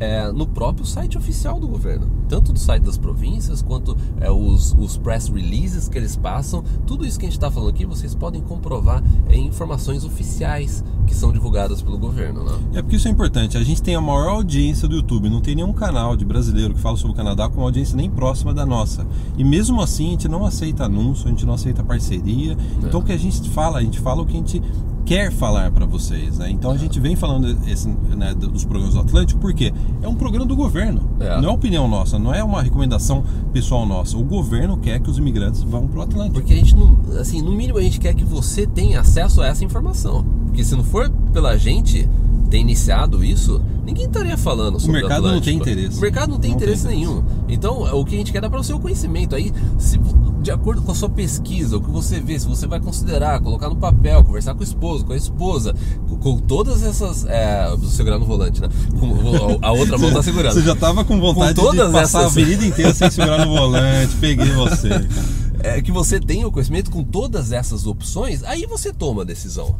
É, 0.00 0.32
no 0.32 0.46
próprio 0.46 0.86
site 0.86 1.18
oficial 1.18 1.60
do 1.60 1.68
governo, 1.68 2.10
tanto 2.28 2.52
do 2.52 2.58
site 2.58 2.82
das 2.82 2.96
províncias 2.96 3.60
quanto 3.60 3.96
é, 4.18 4.30
os, 4.30 4.74
os 4.78 4.96
press 4.96 5.28
releases 5.28 5.88
que 5.88 5.98
eles 5.98 6.16
passam, 6.16 6.64
tudo 6.86 7.06
isso 7.06 7.18
que 7.18 7.26
a 7.26 7.28
gente 7.28 7.36
está 7.36 7.50
falando 7.50 7.68
aqui 7.68 7.84
vocês 7.84 8.14
podem 8.14 8.40
comprovar 8.40 9.04
em 9.28 9.46
informações 9.46 10.04
oficiais 10.04 10.82
que 11.06 11.14
são 11.14 11.32
divulgadas 11.32 11.82
pelo 11.82 11.98
governo, 11.98 12.44
né? 12.44 12.58
É 12.74 12.82
porque 12.82 12.96
isso 12.96 13.08
é 13.08 13.10
importante. 13.10 13.58
A 13.58 13.62
gente 13.62 13.82
tem 13.82 13.94
a 13.94 14.00
maior 14.00 14.28
audiência 14.28 14.86
do 14.86 14.94
YouTube. 14.94 15.28
Não 15.28 15.40
tem 15.40 15.56
nenhum 15.56 15.72
canal 15.72 16.16
de 16.16 16.24
brasileiro 16.24 16.72
que 16.72 16.80
fala 16.80 16.96
sobre 16.96 17.12
o 17.12 17.16
Canadá 17.16 17.48
com 17.48 17.56
uma 17.56 17.64
audiência 17.64 17.96
nem 17.96 18.08
próxima 18.08 18.54
da 18.54 18.64
nossa. 18.64 19.06
E 19.36 19.42
mesmo 19.42 19.80
assim, 19.80 20.08
a 20.08 20.10
gente 20.12 20.28
não 20.28 20.46
aceita 20.46 20.84
anúncio, 20.84 21.26
a 21.26 21.30
gente 21.30 21.44
não 21.44 21.54
aceita 21.54 21.82
parceria. 21.82 22.56
Então, 22.78 23.00
o 23.00 23.02
que 23.02 23.12
a 23.12 23.18
gente 23.18 23.48
fala, 23.50 23.78
a 23.78 23.82
gente 23.82 23.98
fala 23.98 24.22
o 24.22 24.26
que 24.26 24.34
a 24.34 24.36
gente 24.36 24.62
quer 25.04 25.32
falar 25.32 25.70
para 25.70 25.84
vocês. 25.86 26.38
Né? 26.38 26.50
Então, 26.50 26.70
a 26.70 26.76
gente 26.76 26.98
vem 27.00 27.16
falando 27.16 27.56
esse, 27.68 27.88
né, 27.88 28.34
dos 28.34 28.64
programas 28.64 28.94
do 28.94 29.00
Atlântico 29.00 29.40
porque 29.40 29.72
é 30.02 30.08
um 30.08 30.14
programa 30.14 30.46
do 30.46 30.56
governo. 30.56 31.10
É. 31.20 31.40
Não 31.40 31.50
é 31.50 31.52
opinião 31.52 31.88
nossa, 31.88 32.18
não 32.18 32.34
é 32.34 32.42
uma 32.42 32.62
recomendação 32.62 33.24
pessoal 33.52 33.86
nossa. 33.86 34.16
O 34.16 34.24
governo 34.24 34.76
quer 34.76 35.00
que 35.00 35.10
os 35.10 35.18
imigrantes 35.18 35.62
vão 35.62 35.86
para 35.86 36.00
o 36.00 36.02
Atlântico. 36.02 36.34
Porque 36.34 36.52
a 36.52 36.56
gente 36.56 36.76
não, 36.76 36.96
assim, 37.18 37.42
no 37.42 37.52
mínimo 37.52 37.78
a 37.78 37.82
gente 37.82 37.98
quer 38.00 38.14
que 38.14 38.24
você 38.24 38.66
tenha 38.66 39.00
acesso 39.00 39.40
a 39.40 39.46
essa 39.46 39.64
informação. 39.64 40.24
Porque 40.46 40.64
se 40.64 40.74
não 40.74 40.84
for 40.84 41.10
pela 41.32 41.56
gente 41.56 42.08
ter 42.50 42.58
iniciado 42.58 43.24
isso, 43.24 43.60
ninguém 43.84 44.06
estaria 44.06 44.36
falando 44.36 44.78
sobre 44.80 45.00
mercado 45.00 45.22
não 45.22 45.28
Atlântico. 45.38 45.44
tem 45.64 45.74
interesse. 45.74 45.96
O 45.98 46.00
mercado 46.00 46.30
não 46.30 46.38
tem 46.38 46.50
Não 46.50 46.58
tem 46.58 46.68
interesse 46.68 46.86
interesse. 46.86 47.06
nenhum. 47.08 47.24
Então, 47.48 47.82
o 47.98 48.04
que 48.04 48.14
a 48.14 48.18
gente 48.18 48.32
quer 48.32 48.40
dar 48.42 48.50
para 48.50 48.60
o 48.60 48.64
seu 48.64 48.78
conhecimento 48.78 49.34
aí, 49.34 49.52
se, 49.78 49.98
de 50.42 50.50
acordo 50.50 50.82
com 50.82 50.90
a 50.92 50.94
sua 50.94 51.08
pesquisa, 51.08 51.76
o 51.76 51.80
que 51.80 51.90
você 51.90 52.20
vê, 52.20 52.38
se 52.38 52.46
você 52.46 52.66
vai 52.66 52.80
considerar, 52.80 53.40
colocar 53.40 53.68
no 53.68 53.76
papel, 53.76 54.22
conversar 54.24 54.54
com 54.54 54.60
o 54.60 54.64
esposo, 54.64 55.04
com 55.04 55.12
a 55.12 55.16
esposa, 55.16 55.74
com, 56.08 56.16
com 56.16 56.38
todas 56.38 56.82
essas, 56.82 57.24
é, 57.26 57.66
segurar 57.88 58.18
no 58.18 58.26
volante, 58.26 58.60
né? 58.60 58.68
Com, 58.98 59.58
a 59.64 59.72
outra 59.72 59.96
mão 59.96 60.10
tá 60.14 60.22
segurando. 60.22 60.52
Você 60.54 60.62
já 60.62 60.74
tava 60.76 61.04
com 61.04 61.18
vontade 61.20 61.54
Com 61.54 61.62
todas 61.66 61.86
de 61.86 61.92
passar 61.92 62.22
essas- 62.22 62.36
a 62.36 62.40
avenida 62.42 62.64
inteira 62.66 62.92
sem 62.94 63.10
segurar 63.10 63.44
no 63.46 63.52
volante. 63.56 64.14
Peguei 64.20 64.50
você, 64.52 64.88
é, 65.62 65.80
que 65.80 65.92
você 65.92 66.18
tenha 66.18 66.46
o 66.46 66.52
conhecimento 66.52 66.90
com 66.90 67.02
todas 67.04 67.52
essas 67.52 67.86
opções, 67.86 68.42
aí 68.44 68.66
você 68.66 68.92
toma 68.92 69.22
a 69.22 69.24
decisão. 69.24 69.76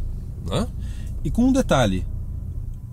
Né? 0.49 0.67
E 1.23 1.31
com 1.31 1.45
um 1.45 1.53
detalhe: 1.53 2.07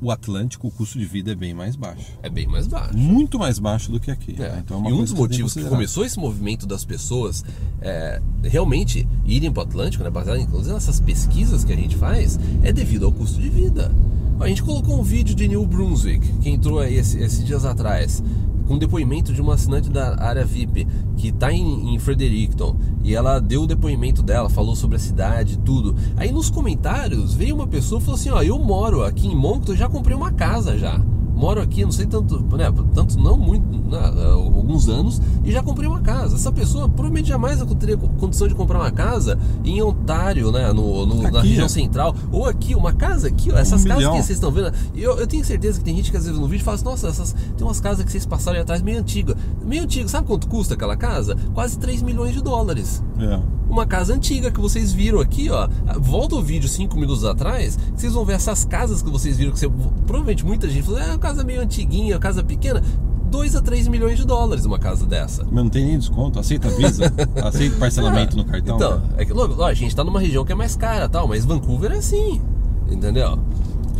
o 0.02 0.12
Atlântico, 0.12 0.68
o 0.68 0.72
custo 0.72 1.00
de 1.00 1.06
vida 1.06 1.32
é 1.32 1.36
bem 1.36 1.54
mais 1.54 1.76
baixo. 1.76 2.06
É 2.22 2.30
bem 2.30 2.48
mais 2.48 2.68
baixo. 2.68 2.96
Muito 2.98 3.40
mais 3.40 3.58
baixo 3.60 3.92
do 3.92 4.00
que 4.00 4.12
aqui. 4.12 4.36
É. 4.38 4.50
né? 4.50 4.62
Então 4.64 4.86
é 4.86 4.90
e 4.90 4.94
um 4.94 4.98
dos 5.02 5.12
que 5.12 5.18
motivos 5.18 5.54
que 5.54 5.60
considerar. 5.60 5.70
começou 5.70 6.06
esse 6.06 6.20
movimento 6.20 6.66
das 6.68 6.86
pessoas 6.86 7.44
é, 7.82 8.22
realmente 8.44 9.08
irem 9.26 9.52
para 9.52 9.64
o 9.64 9.66
Atlântico, 9.66 10.04
né, 10.04 10.10
baseado 10.10 10.40
inclusive 10.40 10.74
nessas 10.74 11.00
pesquisas 11.00 11.64
que 11.64 11.74
a 11.74 11.76
gente 11.76 11.96
faz, 11.96 12.40
é 12.64 12.72
devido 12.72 13.06
ao 13.06 13.12
custo 13.12 13.42
de 13.42 13.50
vida. 13.50 13.92
A 14.40 14.48
gente 14.48 14.62
colocou 14.62 15.00
um 15.00 15.04
vídeo 15.04 15.34
de 15.34 15.48
New 15.48 15.66
Brunswick, 15.66 16.28
que 16.42 16.50
entrou 16.50 16.80
aí 16.80 16.96
esse- 16.96 17.18
esses 17.20 17.44
dias 17.44 17.66
atrás. 17.66 18.22
Com 18.68 18.78
depoimento 18.78 19.34
de 19.34 19.42
uma 19.42 19.54
assinante 19.54 19.90
da 19.90 20.22
área 20.22 20.46
VIP 20.46 20.88
que 21.16 21.30
está 21.30 21.52
em, 21.52 21.94
em 21.94 22.00
Fredericton 22.00 22.76
e 23.04 23.16
ela 23.16 23.40
deu 23.40 23.64
o 23.64 23.68
depoimento 23.68 24.22
dela, 24.22 24.50
falou 24.50 24.76
sobre 24.76 24.98
a 24.98 25.00
cidade, 25.00 25.58
tudo. 25.60 25.96
Aí 26.16 26.32
nos 26.32 26.50
comentários 26.50 27.34
veio 27.34 27.56
uma 27.56 27.68
pessoa 27.68 28.00
e 28.00 28.04
falou 28.04 28.20
assim: 28.20 28.30
Ó, 28.30 28.42
eu 28.42 28.60
moro 28.60 29.04
aqui 29.04 29.28
em 29.28 29.36
Moncton, 29.36 29.76
já 29.76 29.90
comprei 29.90 30.16
uma 30.16 30.32
casa 30.32 30.78
já 30.78 31.02
moro 31.38 31.62
aqui, 31.62 31.86
não 31.86 31.92
sei 31.92 32.08
tanto, 32.08 32.40
né, 32.58 32.74
tanto 32.94 33.18
não 33.20 33.38
muito, 33.38 33.66
né, 33.90 34.32
alguns 34.34 34.90
anos, 34.90 35.22
e 35.44 35.52
já 35.52 35.62
comprei 35.62 35.88
uma 35.88 36.02
casa. 36.02 36.36
Essa 36.36 36.52
pessoa 36.52 36.90
provavelmente 36.90 37.30
jamais 37.30 37.64
teria 37.76 37.96
condição 37.96 38.48
de 38.48 38.56
comprar 38.56 38.80
uma 38.80 38.92
casa 38.92 39.38
em 39.64 39.82
Ontário, 39.82 40.52
né, 40.52 40.74
no, 40.74 41.06
no 41.06 41.22
na 41.22 41.42
região 41.42 41.70
central, 41.70 42.16
ou 42.32 42.46
aqui, 42.46 42.74
uma 42.74 42.92
casa 42.92 43.28
aqui, 43.28 43.52
ó, 43.52 43.58
essas 43.58 43.86
um 43.86 43.88
casas 43.88 43.98
milhão. 43.98 44.16
que 44.16 44.24
vocês 44.24 44.38
estão 44.38 44.52
vendo. 44.52 44.74
Eu, 44.96 45.18
eu 45.20 45.28
tenho 45.28 45.46
certeza 45.46 45.78
que 45.78 45.86
tem 45.86 45.96
gente 45.96 46.10
que 46.10 46.18
às 46.18 46.26
vezes 46.26 46.40
no 46.40 46.48
vídeo 46.48 46.64
fala 46.64 46.76
assim, 46.76 46.86
nossa, 46.86 47.08
essas, 47.08 47.34
tem 47.56 47.66
umas 47.66 47.80
casas 47.80 48.04
que 48.04 48.12
vocês 48.12 48.26
passaram 48.26 48.58
aí 48.58 48.64
atrás 48.64 48.82
meio 48.82 49.00
antiga. 49.00 49.36
Meio 49.64 49.84
antiga, 49.84 50.10
sabe 50.10 50.26
quanto 50.26 50.48
custa 50.48 50.74
aquela 50.74 50.98
casa? 50.98 51.38
Quase 51.54 51.78
3 51.78 52.02
milhões 52.02 52.34
de 52.34 52.42
dólares. 52.42 53.04
É 53.20 53.57
uma 53.70 53.86
casa 53.86 54.14
antiga 54.14 54.52
que 54.52 54.60
vocês 54.60 54.92
viram 54.92 55.20
aqui, 55.20 55.50
ó. 55.50 55.68
Volta 56.00 56.36
o 56.36 56.42
vídeo 56.42 56.68
5 56.68 56.96
minutos 56.98 57.26
atrás, 57.26 57.78
vocês 57.96 58.14
vão 58.14 58.26
ver 58.26 58.34
essas 58.34 58.66
casas 58.66 59.02
que 59.02 59.10
vocês 59.10 59.38
viram, 59.38 59.52
que 59.52 59.60
você, 59.60 59.70
provavelmente 60.06 60.46
muita 60.46 60.70
gente 60.70 60.84
falou, 60.84 61.00
é 61.00 61.08
uma 61.08 61.18
casa 61.18 61.44
meio 61.44 61.62
antiguinha, 61.62 62.16
uma 62.16 62.22
casa 62.22 62.44
pequena. 62.44 62.82
2 63.30 63.58
a 63.58 63.62
3 63.62 63.90
milhões 63.90 64.18
de 64.18 64.26
dólares 64.26 64.64
uma 64.64 64.80
casa 64.80 65.06
dessa. 65.06 65.44
Mas 65.44 65.64
não 65.64 65.70
tem 65.70 65.86
nem 65.86 65.98
desconto, 65.98 66.40
aceita 66.40 66.70
Visa, 66.70 67.12
aceita 67.44 67.76
parcelamento 67.78 68.38
no 68.38 68.46
cartão. 68.46 68.78
Então, 68.78 69.02
é 69.18 69.26
que, 69.26 69.34
logo, 69.34 69.62
a 69.62 69.74
gente 69.74 69.94
tá 69.96 70.04
numa 70.04 70.20
região 70.20 70.46
que 70.46 70.54
é 70.54 70.56
mais 70.56 70.76
cara 70.76 71.10
tal, 71.10 71.28
mas 71.28 71.44
Vancouver 71.44 71.92
é 71.92 71.98
assim, 71.98 72.42
entendeu? 72.90 73.38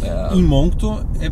É... 0.02 0.34
Em 0.34 0.44
Moncton 0.44 1.04
é 1.20 1.30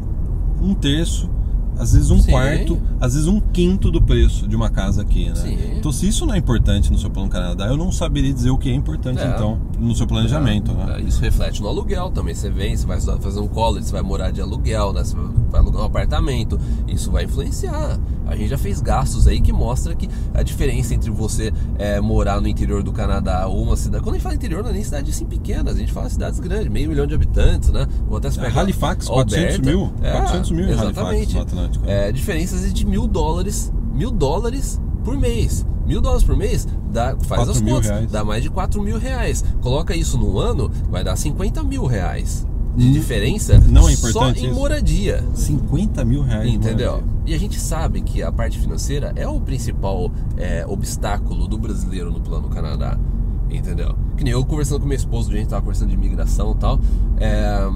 um 0.62 0.74
terço 0.74 1.30
às 1.77 1.94
vezes 1.94 2.10
um 2.10 2.20
Sim. 2.20 2.32
quarto, 2.32 2.82
às 3.00 3.13
vezes 3.13 3.27
um 3.27 3.39
quinto 3.39 3.91
do 3.91 4.01
preço 4.01 4.48
de 4.48 4.55
uma 4.55 4.70
casa 4.70 5.01
aqui, 5.01 5.29
né? 5.29 5.36
Sim. 5.36 5.58
Então, 5.77 5.91
se 5.91 6.08
isso 6.08 6.25
não 6.25 6.34
é 6.34 6.38
importante 6.38 6.91
no 6.91 6.98
seu 6.98 7.10
plano 7.10 7.29
Canadá, 7.29 7.67
eu 7.67 7.77
não 7.77 7.91
saberia 7.91 8.34
dizer 8.34 8.50
o 8.50 8.58
que 8.58 8.70
é 8.70 8.74
importante, 8.74 9.22
é. 9.22 9.27
então, 9.27 9.60
no 9.79 9.96
seu 9.96 10.08
planejamento, 10.08 10.72
é. 10.72 10.74
né? 10.74 10.96
É, 10.98 11.01
isso 11.01 11.22
reflete 11.22 11.62
no 11.62 11.67
aluguel 11.67 12.10
também. 12.12 12.34
Você 12.34 12.50
vem, 12.50 12.75
você 12.75 12.86
vai 12.86 13.00
fazer 13.00 13.39
um 13.39 13.48
college, 13.48 13.86
você 13.86 13.91
vai 13.91 14.01
morar 14.01 14.32
de 14.32 14.41
aluguel, 14.41 14.94
né? 14.94 15.03
Você 15.03 15.15
vai 15.50 15.62
alugar 15.62 15.82
um 15.82 15.86
apartamento. 15.86 16.60
Isso 16.88 17.12
vai 17.12 17.25
influenciar. 17.25 18.00
A 18.27 18.36
gente 18.36 18.50
já 18.50 18.58
fez 18.58 18.82
gastos 18.82 19.27
aí 19.27 19.39
que 19.39 19.53
mostra 19.53 19.96
que 19.96 20.10
a 20.34 20.44
diferença 20.44 20.94
entre 20.94 21.10
você 21.12 21.53
é, 21.77 22.00
morar 22.00 22.41
no 22.41 22.48
interior 22.48 22.84
do 22.84 22.91
Canadá 22.91 23.48
ou 23.48 23.63
uma 23.63 23.75
cidade. 23.77 24.03
Quando 24.03 24.15
a 24.15 24.17
gente 24.17 24.24
fala 24.24 24.36
interior, 24.36 24.63
não 24.63 24.70
é 24.70 24.74
nem 24.74 24.84
cidade 24.84 25.12
assim 25.12 25.25
pequenas, 25.25 25.75
a 25.75 25.79
gente 25.79 25.91
fala 25.91 26.10
cidades 26.10 26.39
grandes, 26.39 26.67
meio 26.67 26.89
milhão 26.89 27.05
de 27.05 27.13
habitantes, 27.13 27.70
né? 27.70 27.88
Vou 28.08 28.17
até 28.17 28.32
se 28.32 28.39
pegar. 28.39 28.60
Halifax, 28.60 29.10
Alberta, 29.10 29.36
400 29.36 29.60
mil. 29.60 29.94
É, 30.01 30.12
400 30.12 30.51
mil 30.51 30.70
exatamente. 30.70 31.00
Halifax, 31.00 31.36
Atlântico. 31.36 31.86
É, 31.88 32.12
diferenças 32.12 32.74
de 32.74 32.86
mil 32.86 33.08
dólares, 33.08 33.72
mil 33.94 34.12
dólares 34.12 34.79
por 35.03 35.17
mês. 35.17 35.65
Mil 35.86 36.01
dólares 36.01 36.24
por 36.24 36.36
mês 36.36 36.67
dá, 36.91 37.15
faz 37.27 37.48
as 37.48 37.62
contas, 37.62 37.86
reais. 37.86 38.12
dá 38.12 38.24
mais 38.24 38.41
de 38.41 38.50
4 38.50 38.82
mil 38.82 38.98
reais. 38.98 39.46
Coloca 39.62 39.96
isso 39.96 40.17
no 40.17 40.39
ano, 40.39 40.72
vai 40.89 41.03
dar 41.03 41.15
50 41.15 41.63
mil 41.63 41.86
reais 41.86 42.46
de 42.75 42.88
hum, 42.88 42.91
diferença 42.91 43.58
não 43.70 43.88
é 43.88 43.94
importante 43.94 44.39
só 44.39 44.46
em 44.46 44.51
moradia. 44.51 45.24
50 45.34 46.03
mil 46.03 46.22
reais. 46.22 46.53
Entendeu? 46.53 47.03
E 47.25 47.34
a 47.34 47.38
gente 47.39 47.60
sabe 47.60 48.01
que 48.01 48.22
a 48.22 48.32
parte 48.32 48.60
financeira 48.60 49.12
é 49.15 49.27
o 49.27 49.39
principal 49.39 50.12
é, 50.38 50.65
obstáculo 50.67 51.48
do 51.48 51.58
brasileiro 51.58 52.12
no 52.12 52.22
plano 52.22 52.50
Canadá. 52.50 52.98
Entendeu? 53.50 53.96
Que 54.17 54.24
nem 54.24 54.34
eu 54.34 54.44
conversando 54.46 54.82
com 54.82 54.88
meu 54.88 54.96
esposo, 54.96 55.32
a 55.32 55.36
gente 55.36 55.50
tava 55.50 55.62
conversando 55.62 55.89
de 55.89 55.96
imigração 55.96 56.51
e 56.51 56.55
tal. 56.55 56.79
É, 57.17 57.70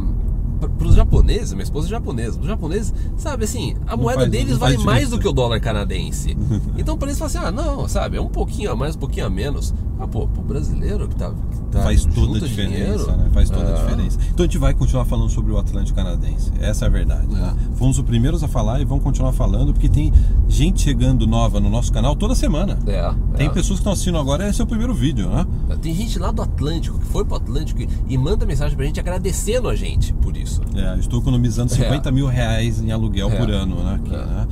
para 0.68 0.88
os 0.88 0.96
japoneses, 0.96 1.54
minha 1.54 1.63
esposa 1.63 1.88
é 1.88 1.92
japonesa, 1.92 2.39
os 2.39 2.46
japoneses, 2.46 2.94
sabe 3.18 3.46
assim, 3.46 3.75
a 3.88 3.96
não 3.96 4.04
moeda 4.04 4.22
faz, 4.22 4.32
deles 4.32 4.58
vale 4.58 4.78
mais 4.80 5.10
do 5.10 5.20
que 5.20 5.28
o 5.28 5.32
dólar 5.32 5.60
canadense. 5.60 6.36
então 6.78 6.98
para 6.98 7.10
eles 7.10 7.20
falam 7.20 7.28
assim, 7.28 7.48
ah, 7.48 7.51
não, 7.51 7.88
sabe, 7.88 8.18
é 8.18 8.22
um 8.22 8.28
pouquinho 8.28 8.72
a 8.72 8.75
mais, 8.75 8.96
um 8.96 9.00
pouquinho 9.00 9.25
a 9.25 9.30
menos. 9.30 9.74
Ah, 10.00 10.08
pô, 10.08 10.25
pro 10.28 10.42
brasileiro 10.42 11.10
que 11.10 11.16
tá, 11.16 11.30
que 11.30 11.58
tá 11.72 11.82
faz 11.82 12.06
toda 12.06 12.38
a 12.38 12.48
diferença, 12.48 12.78
dinheiro, 12.78 13.18
né? 13.18 13.30
Faz 13.34 13.50
toda 13.50 13.66
é. 13.66 13.74
a 13.74 13.75
diferença. 13.75 14.18
Então 14.30 14.46
a 14.46 14.48
gente 14.48 14.58
vai 14.58 14.74
continuar 14.74 15.04
falando 15.04 15.30
sobre 15.30 15.51
o 15.51 15.58
Atlântico 15.58 15.98
Canadense. 15.98 16.54
Essa 16.62 16.86
é 16.86 16.88
a 16.88 16.89
verdade. 16.89 17.28
É. 17.28 17.38
Né? 17.38 17.56
Fomos 17.75 18.00
os 18.00 18.06
primeiros 18.06 18.42
a 18.42 18.48
falar 18.48 18.80
e 18.80 18.86
vamos 18.86 19.04
continuar 19.04 19.34
falando 19.34 19.74
porque 19.74 19.89
tem 19.89 20.13
gente 20.48 20.82
chegando 20.82 21.28
nova 21.28 21.60
no 21.60 21.70
nosso 21.70 21.92
canal 21.92 22.16
toda 22.16 22.34
semana. 22.34 22.80
É. 22.88 23.13
Tem 23.36 23.48
é. 23.48 23.50
pessoas 23.50 23.80
que 23.80 23.82
estão 23.82 23.92
assistindo 23.92 24.18
agora, 24.18 24.48
esse 24.48 24.62
é 24.62 24.63
o 24.63 24.68
primeiro 24.68 24.94
vídeo, 24.94 25.30
né? 25.30 25.46
Tem 25.82 25.94
gente 25.94 26.18
lá 26.18 26.32
do 26.32 26.42
Atlântico 26.42 26.98
que 26.98 27.06
foi 27.06 27.25
pro 27.25 27.36
Atlântico 27.36 27.82
e 28.08 28.18
manda 28.18 28.46
mensagem 28.46 28.78
pra 28.78 28.86
gente 28.86 29.01
agradecendo 29.01 29.68
a 29.68 29.75
gente 29.75 30.13
por 30.13 30.38
isso. 30.38 30.49
É, 30.75 31.00
estou 31.00 31.20
economizando 31.20 31.72
50 31.72 32.08
é. 32.08 32.12
mil 32.12 32.27
reais 32.27 32.82
em 32.82 32.91
aluguel 32.91 33.29
por 33.29 33.50
é. 33.50 33.53
ano, 33.53 33.84
né? 33.84 33.96
Aqui, 33.96 34.12
né? 34.12 34.48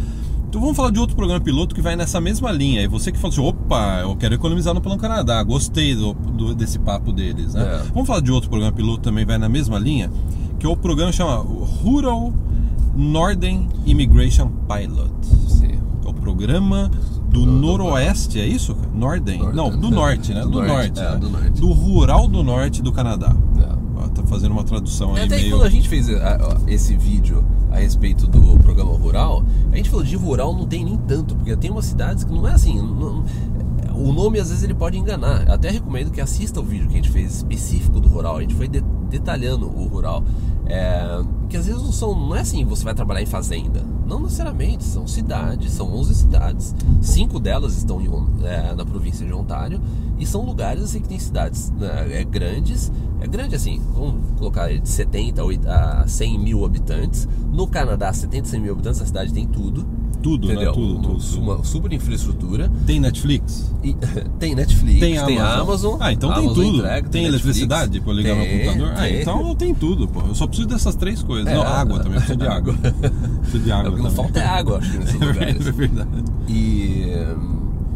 Então 0.50 0.62
vamos 0.62 0.78
falar 0.78 0.92
de 0.92 1.00
outro 1.00 1.16
programa 1.16 1.44
piloto 1.44 1.76
que 1.76 1.82
vai 1.82 1.96
nessa 1.96 2.22
mesma 2.22 2.52
linha. 2.52 2.82
E 2.82 2.88
você 2.88 3.12
que 3.12 3.18
falou 3.18 3.34
assim, 3.34 3.42
opa, 3.42 4.00
eu 4.02 4.16
quero 4.16 4.34
economizar 4.34 4.74
no 4.74 4.82
Plano 4.82 5.00
Canadá, 5.00 5.44
gostei 5.44 5.94
do, 5.94 6.14
do 6.14 6.56
desse 6.56 6.80
papo 6.80 7.12
deles, 7.12 7.54
né? 7.54 7.64
É. 7.64 7.92
Vamos 7.94 8.08
falar 8.08 8.22
de 8.22 8.32
outro 8.32 8.50
programa 8.50 8.74
piloto 8.74 9.02
também 9.02 9.26
vai 9.26 9.38
na 9.38 9.50
mesma 9.50 9.78
linha, 9.78 10.10
que 10.58 10.66
é 10.66 10.70
o 10.70 10.78
programa 10.78 11.12
chama 11.12 11.36
Rural 11.36 12.34
Northern 12.96 13.68
Immigration 13.86 14.50
Pilot. 14.68 15.12
Sim. 15.50 15.80
É 16.06 16.10
o 16.10 16.14
programa 16.14 16.90
do, 17.30 17.42
do 17.42 17.46
noroeste, 17.46 18.38
do... 18.38 18.40
é 18.40 18.48
isso? 18.48 18.76
Northern? 18.96 19.54
Não, 19.54 19.70
do 19.70 19.92
norte, 19.92 20.34
né? 20.34 20.42
Do, 20.42 20.50
do 20.50 20.62
norte, 20.64 20.72
norte, 20.72 21.00
é, 21.00 21.12
né? 21.12 21.18
do 21.18 21.30
norte. 21.30 21.62
Do 21.62 21.72
rural 21.72 22.28
do 22.28 22.42
norte 22.42 22.82
do 22.82 22.92
Canadá. 22.92 23.36
É. 23.62 23.77
Tá 24.18 24.24
fazendo 24.26 24.52
uma 24.52 24.64
tradução 24.64 25.14
aí 25.16 25.26
Até 25.26 25.36
meio... 25.36 25.52
quando 25.52 25.64
a 25.64 25.70
gente 25.70 25.88
fez 25.88 26.08
esse 26.68 26.98
vídeo 26.98 27.46
a 27.72 27.78
respeito 27.78 28.26
do 28.26 28.58
programa 28.60 28.92
rural, 28.94 29.44
a 29.72 29.76
gente 29.76 29.90
falou 29.90 30.04
de 30.04 30.16
rural 30.16 30.56
não 30.56 30.66
tem 30.66 30.84
nem 30.84 30.98
tanto, 30.98 31.36
porque 31.36 31.56
tem 31.56 31.70
umas 31.70 31.86
cidades 31.86 32.24
que 32.24 32.34
não 32.34 32.48
é 32.48 32.54
assim. 32.54 32.82
Não, 32.82 33.24
o 33.94 34.12
nome 34.12 34.40
às 34.40 34.50
vezes 34.50 34.64
ele 34.64 34.74
pode 34.74 34.98
enganar. 34.98 35.50
Até 35.50 35.70
recomendo 35.70 36.12
que 36.12 36.20
assista 36.20 36.60
o 36.60 36.64
vídeo 36.64 36.88
que 36.88 36.94
a 36.94 36.98
gente 36.98 37.12
fez 37.12 37.36
específico 37.36 38.00
do 38.00 38.10
rural. 38.10 38.38
A 38.38 38.42
gente 38.42 38.56
foi 38.56 38.68
de, 38.68 38.84
detalhando 39.08 39.66
o 39.66 39.88
rural. 39.88 40.24
É, 40.70 41.24
que 41.50 41.56
às 41.56 41.66
vezes 41.66 41.82
não 41.82 41.94
são, 41.94 42.14
não 42.14 42.36
é 42.36 42.42
assim, 42.42 42.66
você 42.66 42.84
vai 42.84 42.94
trabalhar 42.94 43.22
em 43.22 43.26
fazenda. 43.26 43.82
Não 44.06 44.20
necessariamente, 44.22 44.84
são 44.84 45.08
cidades, 45.08 45.72
são 45.72 45.94
11 45.94 46.16
cidades. 46.16 46.76
Cinco 47.02 47.40
delas 47.40 47.78
estão 47.78 48.02
em, 48.02 48.10
é, 48.46 48.76
na 48.76 48.86
província 48.86 49.26
de 49.26 49.34
Ontário 49.34 49.82
e 50.20 50.26
são 50.26 50.46
lugares 50.46 50.84
assim 50.84 51.02
que 51.02 51.08
tem 51.08 51.20
cidades 51.20 51.72
né, 51.72 52.20
é, 52.20 52.24
grandes. 52.24 52.92
É 53.22 53.28
grande 53.28 53.56
assim, 53.56 53.82
vamos 53.94 54.22
colocar 54.38 54.68
de 54.68 54.88
70 54.88 55.42
a 55.68 56.08
100 56.08 56.40
mil 56.40 56.66
habitantes. 56.66 57.28
No 57.52 57.68
Canadá, 57.68 58.12
70 58.12 58.48
a 58.48 58.52
100 58.52 58.60
mil 58.60 58.74
habitantes, 58.74 59.02
a 59.02 59.06
cidade 59.06 59.34
tem 59.34 59.48
tudo. 59.48 59.86
Tudo, 60.28 60.48
né? 60.48 60.54
Entendeu? 60.56 60.72
né? 60.72 60.78
Tudo, 60.78 61.16
tudo, 61.16 61.40
Uma 61.42 61.64
super 61.64 61.94
infraestrutura. 61.94 62.70
Tem 62.86 63.00
Netflix? 63.00 63.74
E, 63.82 63.96
tem 64.38 64.54
Netflix, 64.54 65.00
tem 65.00 65.18
Amazon. 65.18 65.28
tem 65.28 65.40
Amazon. 65.40 65.98
Ah, 66.02 66.12
então 66.12 66.30
Amazon 66.30 66.54
tem 66.54 66.64
tudo. 66.66 66.78
Entrega, 66.80 67.02
tem, 67.04 67.22
tem 67.22 67.26
eletricidade 67.26 68.02
para 68.02 68.14
ligar 68.14 68.36
tem, 68.36 68.58
no 68.58 68.64
computador? 68.66 68.94
Ah, 68.98 69.02
tem. 69.08 69.22
então 69.22 69.56
tem 69.56 69.74
tudo, 69.74 70.08
pô. 70.08 70.22
Eu 70.28 70.36
só 70.36 70.46
preciso 70.46 70.68
dessas 70.68 70.96
três 70.96 71.24
coisas. 71.24 71.48
É, 71.48 71.56
não, 71.56 71.64
água 71.64 72.00
também, 72.00 72.16
eu 72.16 72.22
preciso 72.22 72.40
de 72.40 72.48
água. 72.48 72.74
preciso 72.74 73.64
de 73.64 73.72
água. 73.72 73.88
É, 73.88 73.94
o 73.94 73.96
que 73.96 74.02
não 74.02 74.12
falta 74.12 74.40
é 74.40 74.46
água, 74.46 74.78
acho 74.80 74.92
que 74.92 74.98
nesses 74.98 75.16
lugares. 75.20 75.68
É 75.68 75.72
verdade. 75.72 76.10
E. 76.50 77.06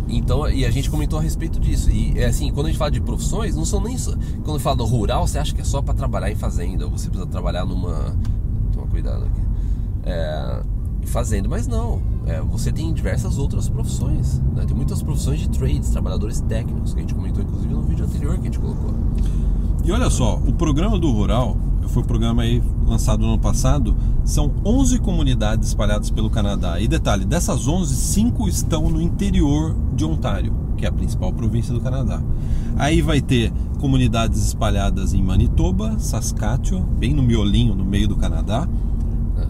Então, 0.07 0.49
e 0.49 0.65
a 0.65 0.71
gente 0.71 0.89
comentou 0.89 1.19
a 1.19 1.21
respeito 1.21 1.59
disso. 1.59 1.89
E 1.89 2.17
é 2.17 2.25
assim, 2.25 2.51
quando 2.51 2.67
a 2.67 2.69
gente 2.69 2.77
fala 2.77 2.91
de 2.91 3.01
profissões, 3.01 3.55
não 3.55 3.65
são 3.65 3.81
nem 3.81 3.97
só. 3.97 4.13
Quando 4.43 4.59
fala 4.59 4.77
do 4.77 4.85
rural, 4.85 5.27
você 5.27 5.37
acha 5.37 5.53
que 5.53 5.61
é 5.61 5.63
só 5.63 5.81
para 5.81 5.93
trabalhar 5.93 6.31
em 6.31 6.35
fazenda, 6.35 6.85
ou 6.85 6.91
você 6.91 7.09
precisa 7.09 7.29
trabalhar 7.29 7.65
numa. 7.65 8.15
Toma 8.73 8.87
cuidado 8.87 9.23
aqui. 9.23 9.41
É, 10.03 10.61
fazendo, 11.07 11.49
mas 11.49 11.67
não. 11.67 12.01
É, 12.25 12.41
você 12.41 12.71
tem 12.71 12.93
diversas 12.93 13.37
outras 13.37 13.67
profissões. 13.67 14.39
Né? 14.55 14.65
Tem 14.65 14.75
muitas 14.75 15.01
profissões 15.01 15.39
de 15.39 15.49
trades, 15.49 15.89
trabalhadores 15.89 16.41
técnicos, 16.41 16.93
que 16.93 16.99
a 16.99 17.01
gente 17.01 17.13
comentou 17.13 17.43
inclusive 17.43 17.73
no 17.73 17.81
vídeo 17.81 18.05
anterior 18.05 18.33
que 18.35 18.41
a 18.41 18.45
gente 18.45 18.59
colocou. 18.59 18.93
E 19.83 19.91
olha 19.91 20.09
só, 20.09 20.35
o 20.35 20.53
programa 20.53 20.99
do 20.99 21.11
Rural, 21.11 21.57
foi 21.87 22.03
um 22.03 22.05
programa 22.05 22.43
aí 22.43 22.63
lançado 22.85 23.21
no 23.21 23.29
ano 23.33 23.39
passado, 23.39 23.95
são 24.23 24.51
11 24.63 24.99
comunidades 24.99 25.69
espalhadas 25.69 26.09
pelo 26.09 26.29
Canadá. 26.29 26.79
E 26.79 26.87
detalhe, 26.87 27.25
dessas 27.25 27.67
11, 27.67 27.95
5 27.95 28.47
estão 28.47 28.89
no 28.89 29.01
interior 29.01 29.75
de 29.93 30.05
Ontário, 30.05 30.53
que 30.77 30.85
é 30.85 30.89
a 30.89 30.91
principal 30.91 31.33
província 31.33 31.73
do 31.73 31.81
Canadá. 31.81 32.21
Aí 32.77 33.01
vai 33.01 33.21
ter 33.21 33.51
comunidades 33.79 34.45
espalhadas 34.45 35.13
em 35.13 35.21
Manitoba, 35.21 35.97
Saskatchewan, 35.99 36.83
bem 36.97 37.13
no 37.13 37.21
miolinho, 37.21 37.75
no 37.75 37.83
meio 37.83 38.07
do 38.07 38.15
Canadá, 38.15 38.67
é. 39.37 39.47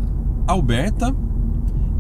Alberta, 0.47 1.13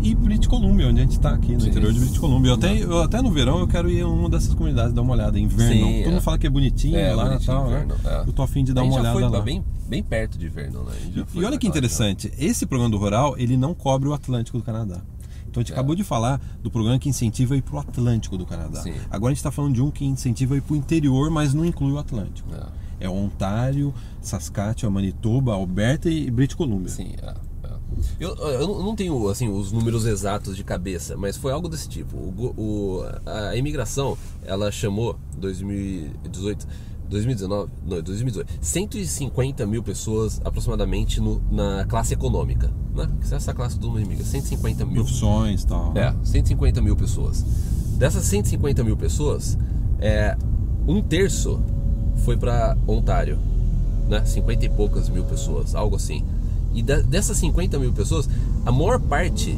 e 0.01 0.15
British 0.15 0.47
Columbia, 0.47 0.87
onde 0.87 0.99
a 0.99 1.03
gente 1.03 1.13
está 1.13 1.31
aqui, 1.31 1.53
no 1.53 1.61
Sim. 1.61 1.69
interior 1.69 1.93
de 1.93 1.99
British 1.99 2.17
Columbia. 2.17 2.51
Eu 2.51 2.55
até, 2.55 2.83
eu, 2.83 3.01
até 3.01 3.21
no 3.21 3.31
verão 3.31 3.59
eu 3.59 3.67
quero 3.67 3.89
ir 3.89 3.99
em 3.99 4.03
uma 4.03 4.29
dessas 4.29 4.53
comunidades 4.53 4.93
dar 4.93 5.01
uma 5.01 5.13
olhada, 5.13 5.39
em 5.39 5.47
Vernon. 5.47 5.73
Sim, 5.73 5.97
Todo 6.03 6.09
mundo 6.11 6.17
é. 6.17 6.21
fala 6.21 6.37
que 6.37 6.47
é 6.47 6.49
bonitinho 6.49 6.97
é, 6.97 7.13
lá 7.13 7.35
e 7.35 7.45
tal, 7.45 7.69
né? 7.69 7.87
É. 8.05 8.23
Eu 8.27 8.33
tô 8.33 8.41
afim 8.41 8.63
de 8.63 8.73
dar 8.73 8.83
uma 8.83 8.95
olhada 8.95 9.29
lá. 9.29 9.41
Bem, 9.41 9.63
bem 9.87 10.01
perto 10.01 10.37
de 10.37 10.49
Vernon, 10.49 10.83
né? 10.83 10.93
E, 11.33 11.43
olha 11.43 11.57
que 11.57 11.67
interessante, 11.67 12.31
já. 12.35 12.45
esse 12.45 12.65
programa 12.65 12.89
do 12.89 12.97
Rural, 12.97 13.35
ele 13.37 13.55
não 13.55 13.73
cobre 13.73 14.09
o 14.09 14.13
Atlântico 14.13 14.57
do 14.57 14.63
Canadá. 14.63 15.01
Então 15.49 15.59
a 15.59 15.63
gente 15.63 15.71
é. 15.71 15.75
acabou 15.75 15.95
de 15.95 16.03
falar 16.03 16.41
do 16.63 16.71
programa 16.71 16.97
que 16.97 17.09
incentiva 17.09 17.55
ir 17.57 17.61
para 17.61 17.75
o 17.75 17.79
Atlântico 17.79 18.37
do 18.37 18.45
Canadá. 18.45 18.81
Sim. 18.81 18.93
Agora 19.09 19.31
a 19.31 19.33
gente 19.33 19.39
está 19.39 19.51
falando 19.51 19.75
de 19.75 19.81
um 19.81 19.91
que 19.91 20.05
incentiva 20.05 20.55
ir 20.55 20.61
para 20.61 20.73
o 20.73 20.77
interior, 20.77 21.29
mas 21.29 21.53
não 21.53 21.65
inclui 21.65 21.91
o 21.91 21.97
Atlântico. 21.97 22.49
É, 22.99 23.05
é 23.05 23.09
Ontário, 23.09 23.93
Saskatchewan, 24.21 24.93
Manitoba, 24.93 25.53
Alberta 25.53 26.09
e 26.09 26.31
British 26.31 26.55
Columbia. 26.55 26.89
Sim, 26.89 27.13
é. 27.21 27.50
Eu, 28.19 28.35
eu 28.35 28.67
não 28.67 28.95
tenho 28.95 29.29
assim 29.29 29.49
os 29.49 29.71
números 29.71 30.05
exatos 30.05 30.55
de 30.55 30.63
cabeça, 30.63 31.17
mas 31.17 31.37
foi 31.37 31.51
algo 31.51 31.67
desse 31.67 31.89
tipo. 31.89 32.17
O, 32.17 32.53
o, 32.57 33.03
a 33.25 33.55
imigração, 33.55 34.17
ela 34.43 34.71
chamou 34.71 35.17
2018, 35.37 36.67
2019, 37.09 37.71
não, 37.85 38.01
2018, 38.01 38.53
150 38.61 39.65
mil 39.65 39.83
pessoas 39.83 40.39
aproximadamente 40.45 41.19
no, 41.19 41.41
na 41.51 41.85
classe 41.85 42.13
econômica, 42.13 42.71
né? 42.95 43.09
Que 43.21 43.33
é 43.33 43.37
essa 43.37 43.53
classe 43.53 43.77
do 43.77 43.87
mundo 43.87 44.01
imigra, 44.01 44.23
150 44.23 44.85
mil. 44.85 45.03
Profissões 45.03 45.63
e 45.63 45.67
tal. 45.67 45.97
É, 45.97 46.15
150 46.23 46.81
mil 46.81 46.95
pessoas. 46.95 47.43
Dessas 47.97 48.23
150 48.25 48.83
mil 48.83 48.97
pessoas, 48.97 49.57
é, 49.99 50.35
um 50.87 51.01
terço 51.01 51.61
foi 52.23 52.37
para 52.37 52.77
Ontário, 52.87 53.37
né? 54.07 54.23
50 54.25 54.65
e 54.65 54.69
poucas 54.69 55.09
mil 55.09 55.23
pessoas, 55.25 55.75
algo 55.75 55.95
assim. 55.95 56.23
E 56.73 56.81
dessas 56.81 57.37
50 57.37 57.77
mil 57.79 57.91
pessoas, 57.91 58.29
a 58.65 58.71
maior 58.71 58.99
parte 58.99 59.57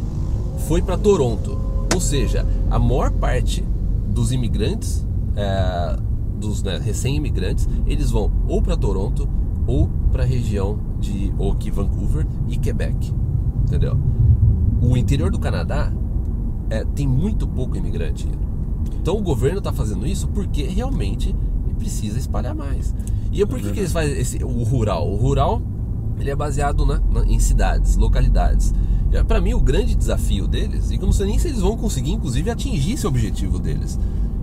foi 0.67 0.81
para 0.81 0.97
Toronto. 0.97 1.57
Ou 1.93 2.01
seja, 2.01 2.45
a 2.69 2.79
maior 2.79 3.11
parte 3.11 3.63
dos 4.07 4.31
imigrantes, 4.31 5.05
é, 5.35 5.97
dos 6.39 6.63
né, 6.63 6.79
recém-imigrantes, 6.83 7.67
eles 7.85 8.11
vão 8.11 8.31
ou 8.47 8.61
para 8.61 8.75
Toronto 8.75 9.27
ou 9.67 9.89
para 10.11 10.23
a 10.23 10.25
região 10.25 10.79
de 10.99 11.33
ou 11.37 11.55
Vancouver 11.71 12.25
e 12.49 12.57
Quebec. 12.57 13.13
Entendeu? 13.65 13.97
O 14.81 14.97
interior 14.97 15.31
do 15.31 15.39
Canadá 15.39 15.91
é, 16.69 16.83
tem 16.83 17.07
muito 17.07 17.47
pouco 17.47 17.77
imigrante. 17.77 18.27
Então 18.99 19.17
o 19.17 19.21
governo 19.21 19.59
está 19.59 19.71
fazendo 19.71 20.05
isso 20.05 20.27
porque 20.27 20.63
realmente 20.63 21.35
precisa 21.77 22.17
espalhar 22.17 22.55
mais. 22.55 22.93
E 23.31 23.45
por 23.45 23.59
que, 23.59 23.71
que 23.71 23.79
eles 23.79 23.91
fazem 23.91 24.17
esse, 24.17 24.43
o 24.43 24.63
rural? 24.63 25.09
O 25.09 25.15
rural 25.15 25.61
ele 26.19 26.29
é 26.29 26.35
baseado 26.35 26.85
na, 26.85 26.99
na 26.99 27.25
em 27.25 27.39
cidades, 27.39 27.95
localidades. 27.95 28.73
Para 29.27 29.39
mim, 29.39 29.53
o 29.53 29.59
grande 29.59 29.93
desafio 29.93 30.47
deles, 30.47 30.89
e 30.89 30.97
que 30.97 31.03
eu 31.03 31.05
não 31.05 31.13
sei 31.13 31.27
nem 31.27 31.37
se 31.37 31.47
eles 31.47 31.59
vão 31.59 31.77
conseguir, 31.77 32.11
inclusive, 32.11 32.49
atingir 32.49 32.93
esse 32.93 33.05
objetivo 33.05 33.59
deles, 33.59 33.99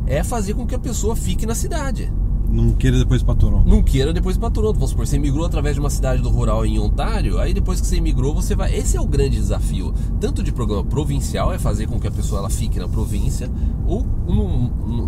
é 0.06 0.22
fazer 0.22 0.54
com 0.54 0.66
que 0.66 0.74
a 0.74 0.78
pessoa 0.78 1.16
fique 1.16 1.44
na 1.44 1.54
cidade. 1.54 2.12
Não 2.50 2.72
queira 2.72 2.98
depois 2.98 3.22
para 3.22 3.34
Toronto. 3.36 3.68
Não 3.68 3.82
queira 3.82 4.12
depois 4.12 4.36
para 4.36 4.50
Toronto. 4.50 4.74
Vamos 4.74 4.90
supor, 4.90 5.06
você 5.06 5.18
migrou 5.18 5.46
através 5.46 5.76
de 5.76 5.80
uma 5.80 5.90
cidade 5.90 6.20
do 6.20 6.28
rural 6.28 6.66
em 6.66 6.78
Ontário, 6.78 7.38
aí 7.38 7.54
depois 7.54 7.80
que 7.80 7.86
você 7.86 8.00
migrou, 8.00 8.34
você 8.34 8.56
vai. 8.56 8.74
Esse 8.74 8.96
é 8.96 9.00
o 9.00 9.06
grande 9.06 9.36
desafio. 9.36 9.94
Tanto 10.20 10.42
de 10.42 10.50
programa 10.50 10.84
provincial, 10.84 11.52
é 11.52 11.58
fazer 11.58 11.86
com 11.86 12.00
que 12.00 12.08
a 12.08 12.10
pessoa 12.10 12.40
ela 12.40 12.50
fique 12.50 12.78
na 12.78 12.88
província, 12.88 13.48
ou 13.86 14.04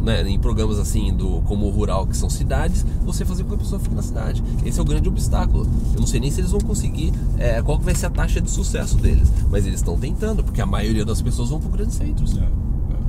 né, 0.02 0.22
em 0.28 0.38
programas 0.38 0.78
assim 0.78 1.12
do 1.12 1.42
como 1.42 1.66
o 1.66 1.70
rural, 1.70 2.06
que 2.06 2.16
são 2.16 2.30
cidades, 2.30 2.87
você 3.04 3.25
fazer 3.25 3.42
com 3.42 3.50
que 3.50 3.54
a 3.56 3.58
pessoa 3.58 3.80
fique 3.80 3.94
na 3.94 4.02
cidade. 4.02 4.42
Esse 4.64 4.78
é 4.78 4.82
o 4.82 4.84
grande 4.84 5.08
obstáculo. 5.08 5.66
Eu 5.94 6.00
não 6.00 6.06
sei 6.06 6.20
nem 6.20 6.30
se 6.30 6.40
eles 6.40 6.52
vão 6.52 6.61
conseguir, 6.61 7.12
é, 7.38 7.61
qual 7.61 7.78
que 7.78 7.84
vai 7.84 7.94
ser 7.94 8.06
a 8.06 8.11
taxa 8.11 8.40
de 8.40 8.50
sucesso 8.50 8.96
deles. 8.99 9.32
Mas 9.50 9.66
eles 9.66 9.80
estão 9.80 9.99
tentando, 9.99 10.44
porque 10.44 10.61
a 10.61 10.66
maioria 10.66 11.04
das 11.04 11.20
pessoas 11.20 11.50
vão 11.50 11.61
para 11.61 11.70
grandes 11.70 11.96
centros. 11.96 12.37
É, 12.37 12.40
é. 12.40 12.49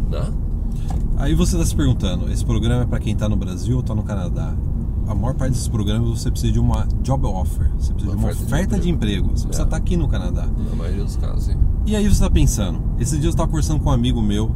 Né? 0.10 0.34
Aí 1.18 1.34
você 1.34 1.56
está 1.56 1.66
se 1.66 1.76
perguntando, 1.76 2.32
esse 2.32 2.46
programa 2.46 2.84
é 2.84 2.86
para 2.86 3.00
quem 3.00 3.14
está 3.14 3.30
no 3.30 3.36
Brasil 3.36 3.76
ou 3.76 3.82
está 3.82 3.96
no 3.96 4.04
Canadá? 4.04 4.54
A 5.08 5.14
maior 5.14 5.34
parte 5.36 5.52
desses 5.52 5.68
programas 5.68 6.08
você 6.10 6.32
precisa 6.32 6.54
de 6.54 6.60
uma 6.60 6.88
job 7.02 7.26
offer, 7.28 7.70
você 7.78 7.94
precisa 7.94 8.14
uma 8.14 8.18
de 8.18 8.24
uma 8.24 8.32
oferta, 8.32 8.46
oferta 8.46 8.80
de, 8.80 8.90
emprego. 8.90 9.28
de, 9.28 9.30
emprego. 9.30 9.38
Você 9.38 9.44
é. 9.44 9.48
precisa 9.48 9.64
estar 9.64 9.66
tá 9.66 9.78
aqui 9.78 9.98
no 9.98 10.08
Canadá. 10.08 10.48
Na 10.70 10.76
maioria 10.76 11.04
dos 11.04 11.16
casos, 11.18 11.46
sim. 11.46 11.58
E 11.86 11.96
aí 11.96 12.04
você 12.04 12.14
está 12.14 12.30
pensando, 12.30 12.82
esses 12.98 13.14
dias 13.14 13.26
eu 13.26 13.30
estava 13.32 13.50
conversando 13.50 13.80
com 13.82 13.90
um 13.90 13.94
amigo 13.94 14.22
meu 14.22 14.56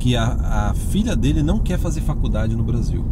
que 0.00 0.16
a, 0.16 0.70
a 0.70 0.74
filha 0.74 1.14
dele 1.14 1.42
não 1.42 1.58
quer 1.58 1.78
fazer 1.78 2.00
faculdade 2.00 2.56
no 2.56 2.64
Brasil. 2.64 3.04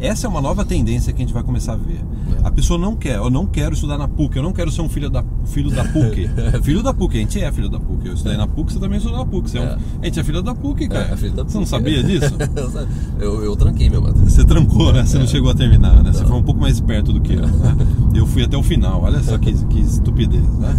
Essa 0.00 0.26
é 0.26 0.30
uma 0.30 0.40
nova 0.40 0.64
tendência 0.64 1.12
que 1.12 1.22
a 1.22 1.24
gente 1.24 1.32
vai 1.32 1.44
começar 1.44 1.74
a 1.74 1.76
ver. 1.76 2.00
É. 2.42 2.46
A 2.46 2.50
pessoa 2.50 2.78
não 2.78 2.96
quer, 2.96 3.16
eu 3.16 3.30
não 3.30 3.46
quero 3.46 3.74
estudar 3.74 3.96
na 3.96 4.08
PUC, 4.08 4.36
eu 4.36 4.42
não 4.42 4.52
quero 4.52 4.70
ser 4.70 4.82
um 4.82 4.88
filho 4.88 5.08
da, 5.08 5.24
filho 5.46 5.70
da 5.70 5.84
PUC. 5.84 6.28
filho 6.62 6.82
da 6.82 6.92
PUC, 6.92 7.16
a 7.16 7.20
gente 7.20 7.40
é 7.40 7.52
filho 7.52 7.68
da 7.68 7.78
PUC. 7.78 8.08
Eu 8.08 8.14
estudei 8.14 8.36
na 8.36 8.46
PUC, 8.46 8.72
você 8.72 8.80
também 8.80 8.98
estudou 8.98 9.18
na 9.18 9.24
PUC. 9.24 9.50
Você 9.50 9.58
é 9.58 9.60
um, 9.60 9.64
é. 9.64 9.78
a 10.02 10.04
gente 10.04 10.20
é 10.20 10.24
filho 10.24 10.42
da 10.42 10.54
PUC, 10.54 10.88
cara. 10.88 11.12
É, 11.12 11.16
filho 11.16 11.32
da 11.32 11.44
PUC. 11.44 11.52
Você 11.52 11.58
não 11.58 11.66
sabia 11.66 12.02
disso? 12.02 12.34
eu, 13.20 13.44
eu 13.44 13.54
tranquei 13.54 13.88
meu 13.88 14.02
mano. 14.02 14.16
Você 14.28 14.44
trancou, 14.44 14.92
né? 14.92 15.06
Você 15.06 15.16
não 15.16 15.24
é. 15.24 15.28
chegou 15.28 15.50
a 15.50 15.54
terminar, 15.54 15.94
né? 15.94 16.02
Não. 16.02 16.12
Você 16.12 16.26
foi 16.26 16.36
um 16.36 16.42
pouco 16.42 16.60
mais 16.60 16.74
esperto 16.74 17.12
do 17.12 17.20
que 17.20 17.34
eu. 17.34 17.46
Né? 17.46 17.76
Eu 18.12 18.26
fui 18.26 18.42
até 18.42 18.58
o 18.58 18.62
final, 18.62 19.02
olha 19.02 19.22
só 19.22 19.38
que, 19.38 19.52
que 19.66 19.80
estupidez, 19.80 20.46
né? 20.58 20.76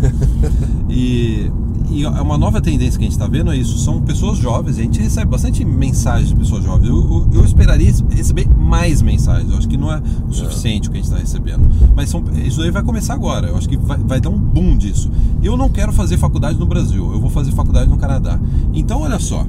E 0.87 1.51
e 1.89 2.03
é 2.03 2.09
uma 2.09 2.37
nova 2.37 2.61
tendência 2.61 2.97
que 2.97 3.05
a 3.05 3.07
gente 3.07 3.13
está 3.13 3.27
vendo 3.27 3.51
é 3.51 3.57
isso. 3.57 3.77
São 3.77 4.01
pessoas 4.01 4.37
jovens, 4.37 4.77
a 4.79 4.81
gente 4.81 4.99
recebe 4.99 5.29
bastante 5.29 5.63
mensagens 5.63 6.29
de 6.29 6.35
pessoas 6.35 6.63
jovens. 6.63 6.89
Eu, 6.89 6.95
eu, 6.95 7.27
eu 7.33 7.45
esperaria 7.45 7.91
receber 8.09 8.47
mais 8.49 9.01
mensagens. 9.01 9.49
Eu 9.49 9.57
acho 9.57 9.67
que 9.67 9.77
não 9.77 9.91
é 9.91 10.01
o 10.27 10.33
suficiente 10.33 10.87
é. 10.87 10.89
o 10.89 10.91
que 10.91 10.97
a 10.97 11.01
gente 11.01 11.11
está 11.11 11.19
recebendo. 11.19 11.69
Mas 11.95 12.09
são, 12.09 12.23
isso 12.45 12.61
aí 12.61 12.71
vai 12.71 12.83
começar 12.83 13.13
agora. 13.13 13.47
Eu 13.47 13.57
acho 13.57 13.67
que 13.67 13.77
vai, 13.77 13.97
vai 13.97 14.21
dar 14.21 14.29
um 14.29 14.39
boom 14.39 14.77
disso. 14.77 15.11
Eu 15.41 15.57
não 15.57 15.69
quero 15.69 15.91
fazer 15.91 16.17
faculdade 16.17 16.57
no 16.57 16.65
Brasil, 16.65 17.11
eu 17.13 17.19
vou 17.19 17.29
fazer 17.29 17.51
faculdade 17.51 17.89
no 17.89 17.97
Canadá. 17.97 18.39
Então, 18.73 19.01
olha 19.01 19.19
só. 19.19 19.45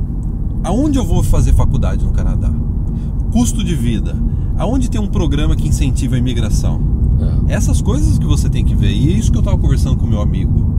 Aonde 0.63 0.99
eu 0.99 1.05
vou 1.05 1.23
fazer 1.23 1.53
faculdade 1.53 2.05
no 2.05 2.13
Canadá? 2.13 2.51
Custo 3.33 3.63
de 3.63 3.75
vida. 3.75 4.17
Aonde 4.57 4.91
tem 4.91 5.01
um 5.01 5.09
programa 5.09 5.55
que 5.55 5.69
incentiva 5.69 6.15
a 6.15 6.19
imigração? 6.19 6.81
É. 7.49 7.55
Essas 7.55 7.83
coisas 7.83 8.19
que 8.19 8.25
você 8.25 8.49
tem 8.49 8.65
que 8.65 8.75
ver. 8.75 8.91
E 8.91 9.13
é 9.13 9.17
isso 9.17 9.31
que 9.31 9.37
eu 9.37 9.41
estava 9.41 9.59
conversando 9.59 9.97
com 9.97 10.07
meu 10.07 10.21
amigo. 10.21 10.74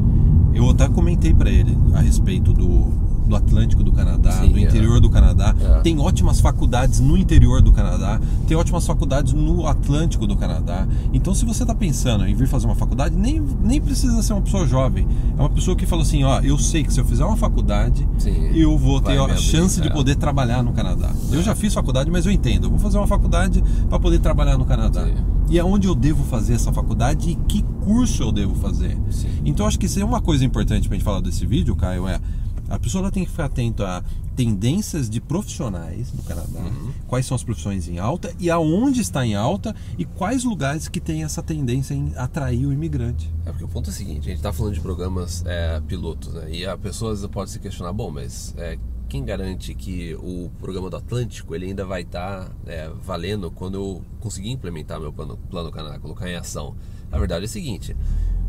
Eu 0.55 0.69
até 0.69 0.87
comentei 0.87 1.33
para 1.33 1.49
ele 1.49 1.77
a 1.93 1.99
respeito 1.99 2.53
do, 2.53 2.91
do 3.27 3.35
Atlântico 3.35 3.83
do 3.83 3.91
Canadá, 3.91 4.31
Sim, 4.31 4.49
do 4.49 4.59
interior 4.59 4.97
é. 4.97 5.01
do 5.01 5.09
Canadá. 5.09 5.55
É. 5.59 5.81
Tem 5.81 5.99
ótimas 5.99 6.39
faculdades 6.39 6.99
no 6.99 7.17
interior 7.17 7.61
do 7.61 7.71
Canadá, 7.71 8.19
tem 8.47 8.55
ótimas 8.55 8.85
faculdades 8.85 9.33
no 9.33 9.67
Atlântico 9.67 10.25
do 10.25 10.35
Canadá. 10.35 10.87
Então, 11.11 11.33
se 11.33 11.45
você 11.45 11.63
está 11.63 11.75
pensando 11.75 12.25
em 12.25 12.33
vir 12.33 12.47
fazer 12.47 12.65
uma 12.65 12.75
faculdade, 12.75 13.15
nem, 13.15 13.41
nem 13.61 13.81
precisa 13.81 14.21
ser 14.21 14.33
uma 14.33 14.41
pessoa 14.41 14.67
jovem. 14.67 15.07
É 15.37 15.41
uma 15.41 15.49
pessoa 15.49 15.75
que 15.75 15.85
fala 15.85 16.03
assim: 16.03 16.23
ó, 16.23 16.39
eu 16.39 16.57
sei 16.57 16.83
que 16.83 16.93
se 16.93 16.99
eu 16.99 17.05
fizer 17.05 17.25
uma 17.25 17.37
faculdade, 17.37 18.07
Sim, 18.17 18.51
eu 18.53 18.77
vou 18.77 19.01
ter 19.01 19.19
a 19.19 19.35
chance 19.35 19.81
de 19.81 19.87
é. 19.87 19.91
poder 19.91 20.15
trabalhar 20.15 20.63
no 20.63 20.71
Canadá. 20.71 21.11
Eu 21.31 21.41
já 21.41 21.55
fiz 21.55 21.73
faculdade, 21.73 22.09
mas 22.09 22.25
eu 22.25 22.31
entendo. 22.31 22.65
Eu 22.65 22.69
vou 22.69 22.79
fazer 22.79 22.97
uma 22.97 23.07
faculdade 23.07 23.63
para 23.89 23.99
poder 23.99 24.19
trabalhar 24.19 24.57
no 24.57 24.65
Canadá. 24.65 25.05
Sim 25.05 25.34
e 25.49 25.59
aonde 25.59 25.87
eu 25.87 25.95
devo 25.95 26.23
fazer 26.23 26.53
essa 26.53 26.71
faculdade 26.73 27.29
e 27.29 27.35
que 27.35 27.63
curso 27.83 28.23
eu 28.23 28.31
devo 28.31 28.55
fazer. 28.55 28.97
Sim. 29.11 29.41
Então 29.45 29.65
acho 29.65 29.77
que 29.77 29.85
isso 29.85 29.99
é 29.99 30.05
uma 30.05 30.21
coisa 30.21 30.43
importante 30.43 30.87
para 30.87 30.95
a 30.95 30.97
gente 30.97 31.05
falar 31.05 31.21
desse 31.21 31.45
vídeo, 31.45 31.75
Caio, 31.75 32.07
é 32.07 32.19
a 32.67 32.79
pessoa 32.79 33.11
tem 33.11 33.23
que 33.23 33.31
ficar 33.31 33.45
atento 33.45 33.83
a 33.83 34.03
tendências 34.35 35.09
de 35.09 35.21
profissionais 35.21 36.11
no 36.11 36.21
Canadá, 36.23 36.59
uhum. 36.59 36.91
quais 37.07 37.25
são 37.25 37.35
as 37.35 37.43
profissões 37.43 37.87
em 37.87 37.99
alta 37.99 38.33
e 38.39 38.49
aonde 38.49 38.99
está 39.01 39.25
em 39.25 39.35
alta 39.35 39.73
e 39.97 40.03
quais 40.03 40.43
lugares 40.43 40.87
que 40.87 40.99
tem 40.99 41.23
essa 41.23 41.41
tendência 41.41 41.93
em 41.93 42.11
atrair 42.17 42.65
o 42.65 42.73
imigrante. 42.73 43.31
É 43.45 43.51
porque 43.51 43.63
o 43.63 43.67
ponto 43.67 43.89
é 43.89 43.93
o 43.93 43.95
seguinte, 43.95 44.21
a 44.21 44.29
gente 44.29 44.37
está 44.37 44.51
falando 44.51 44.73
de 44.73 44.81
programas 44.81 45.43
é, 45.45 45.79
pilotos, 45.87 46.33
né? 46.33 46.49
E 46.51 46.65
a 46.65 46.77
pessoa 46.77 47.15
pode 47.29 47.51
se 47.51 47.59
questionar, 47.59 47.93
bom, 47.93 48.11
mas 48.11 48.53
é, 48.57 48.77
quem 49.07 49.23
garante 49.23 49.73
que 49.73 50.15
o 50.15 50.49
programa 50.59 50.89
do 50.89 50.97
Atlântico 50.97 51.55
ele 51.55 51.67
ainda 51.67 51.85
vai 51.85 52.01
estar 52.01 52.45
tá, 52.45 52.51
é, 52.65 52.89
valendo 53.01 53.49
quando 53.51 53.75
eu 53.75 54.01
conseguir 54.19 54.51
implementar 54.51 54.99
meu 54.99 55.13
plano, 55.13 55.37
plano 55.49 55.71
Canadá, 55.71 55.99
colocar 55.99 56.29
em 56.29 56.35
ação? 56.35 56.75
A 57.11 57.17
verdade 57.17 57.43
é 57.43 57.45
a 57.45 57.49
seguinte: 57.49 57.95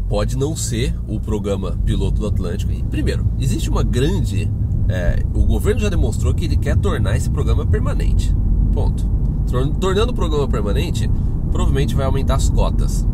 pode 0.08 0.36
não 0.36 0.56
ser 0.56 0.94
o 1.06 1.20
programa 1.20 1.78
piloto 1.84 2.20
do 2.20 2.26
Atlântico. 2.26 2.72
E, 2.72 2.82
primeiro, 2.82 3.26
existe 3.38 3.70
uma 3.70 3.82
grande. 3.82 4.50
É, 4.88 5.22
o 5.34 5.44
governo 5.44 5.80
já 5.80 5.88
demonstrou 5.88 6.32
que 6.32 6.44
ele 6.44 6.56
quer 6.56 6.76
tornar 6.76 7.16
esse 7.16 7.28
programa 7.28 7.66
permanente. 7.66 8.34
Ponto. 8.72 9.04
Tornando 9.80 10.12
o 10.12 10.14
programa 10.14 10.48
permanente, 10.48 11.10
provavelmente 11.50 11.94
vai 11.94 12.06
aumentar 12.06 12.34
as 12.36 12.48
cotas 12.48 13.06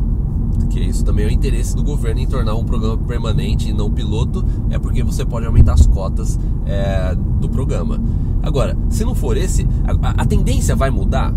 que 0.73 0.81
isso 0.81 1.05
também 1.05 1.27
é 1.27 1.29
o 1.29 1.31
interesse 1.31 1.77
do 1.77 1.83
governo 1.83 2.21
em 2.21 2.27
tornar 2.27 2.55
um 2.55 2.65
programa 2.65 2.97
permanente 2.97 3.69
e 3.69 3.73
não 3.73 3.91
piloto, 3.91 4.45
é 4.71 4.79
porque 4.79 5.03
você 5.03 5.25
pode 5.25 5.45
aumentar 5.45 5.75
as 5.75 5.87
cotas 5.87 6.39
é, 6.65 7.15
do 7.15 7.49
programa. 7.49 8.01
Agora, 8.43 8.77
se 8.89 9.05
não 9.05 9.15
for 9.15 9.37
esse, 9.37 9.69
a, 10.03 10.23
a 10.23 10.25
tendência 10.25 10.75
vai 10.75 10.91
mudar? 10.91 11.33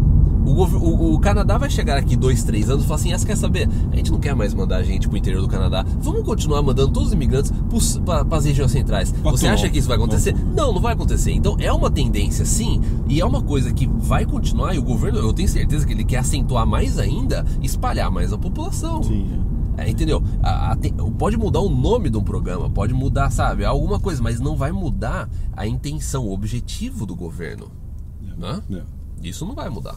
O, 0.45 0.63
o, 0.63 1.15
o, 1.15 1.19
Canadá 1.19 1.58
vai 1.58 1.69
chegar 1.69 1.97
aqui 1.97 2.15
dois, 2.15 2.43
três 2.43 2.69
anos 2.69 2.84
e 2.84 2.88
falar 2.88 2.99
assim: 2.99 3.13
ah, 3.13 3.19
quer 3.19 3.36
saber? 3.36 3.67
A 3.91 3.95
gente 3.95 4.12
não 4.12 4.19
quer 4.19 4.36
mais 4.36 4.53
mandar 4.53 4.84
gente 4.84 5.08
pro 5.08 5.17
interior 5.17 5.41
do 5.41 5.47
Canadá. 5.47 5.84
Vamos 5.99 6.23
continuar 6.23 6.62
mandando 6.62 6.91
todos 6.91 7.10
os 7.10 7.13
imigrantes 7.13 7.51
para 8.05 8.25
as 8.38 8.45
regiões 8.45 8.71
centrais. 8.71 9.12
Você 9.12 9.47
acha 9.47 9.69
que 9.69 9.79
isso 9.79 9.88
vai 9.88 9.97
acontecer? 9.97 10.36
Não, 10.53 10.71
não 10.71 10.81
vai 10.81 10.93
acontecer. 10.93 11.31
Então 11.31 11.58
é 11.60 11.71
uma 11.73 11.89
tendência, 11.89 12.45
sim, 12.45 12.79
e 13.08 13.19
é 13.19 13.25
uma 13.25 13.41
coisa 13.41 13.73
que 13.73 13.88
vai 13.88 14.25
continuar. 14.25 14.75
E 14.75 14.79
o 14.79 14.84
governo, 14.84 15.19
eu 15.19 15.34
tenho 15.34 15.49
certeza 15.49 15.86
que 15.86 15.93
ele 15.93 16.03
quer 16.03 16.17
acentuar 16.17 16.65
mais 16.65 16.99
ainda, 16.99 17.45
espalhar 17.62 18.12
mais 18.12 18.31
a 18.31 18.38
população. 18.38 19.01
Sim. 19.01 19.41
É, 19.77 19.89
entendeu? 19.89 20.23
A, 20.41 20.71
a, 20.71 20.77
pode 21.17 21.38
mudar 21.38 21.60
o 21.60 21.69
nome 21.69 22.10
de 22.10 22.17
um 22.17 22.23
programa, 22.23 22.69
pode 22.69 22.93
mudar, 22.93 23.29
sabe, 23.29 23.65
alguma 23.65 23.99
coisa, 23.99 24.21
mas 24.21 24.39
não 24.39 24.55
vai 24.55 24.71
mudar 24.71 25.29
a 25.53 25.67
intenção, 25.67 26.25
o 26.25 26.34
objetivo 26.34 27.05
do 27.05 27.15
governo. 27.15 27.69
É. 28.23 28.39
Né? 28.39 28.62
É. 28.71 29.27
Isso 29.27 29.45
não 29.45 29.53
vai 29.53 29.69
mudar. 29.69 29.95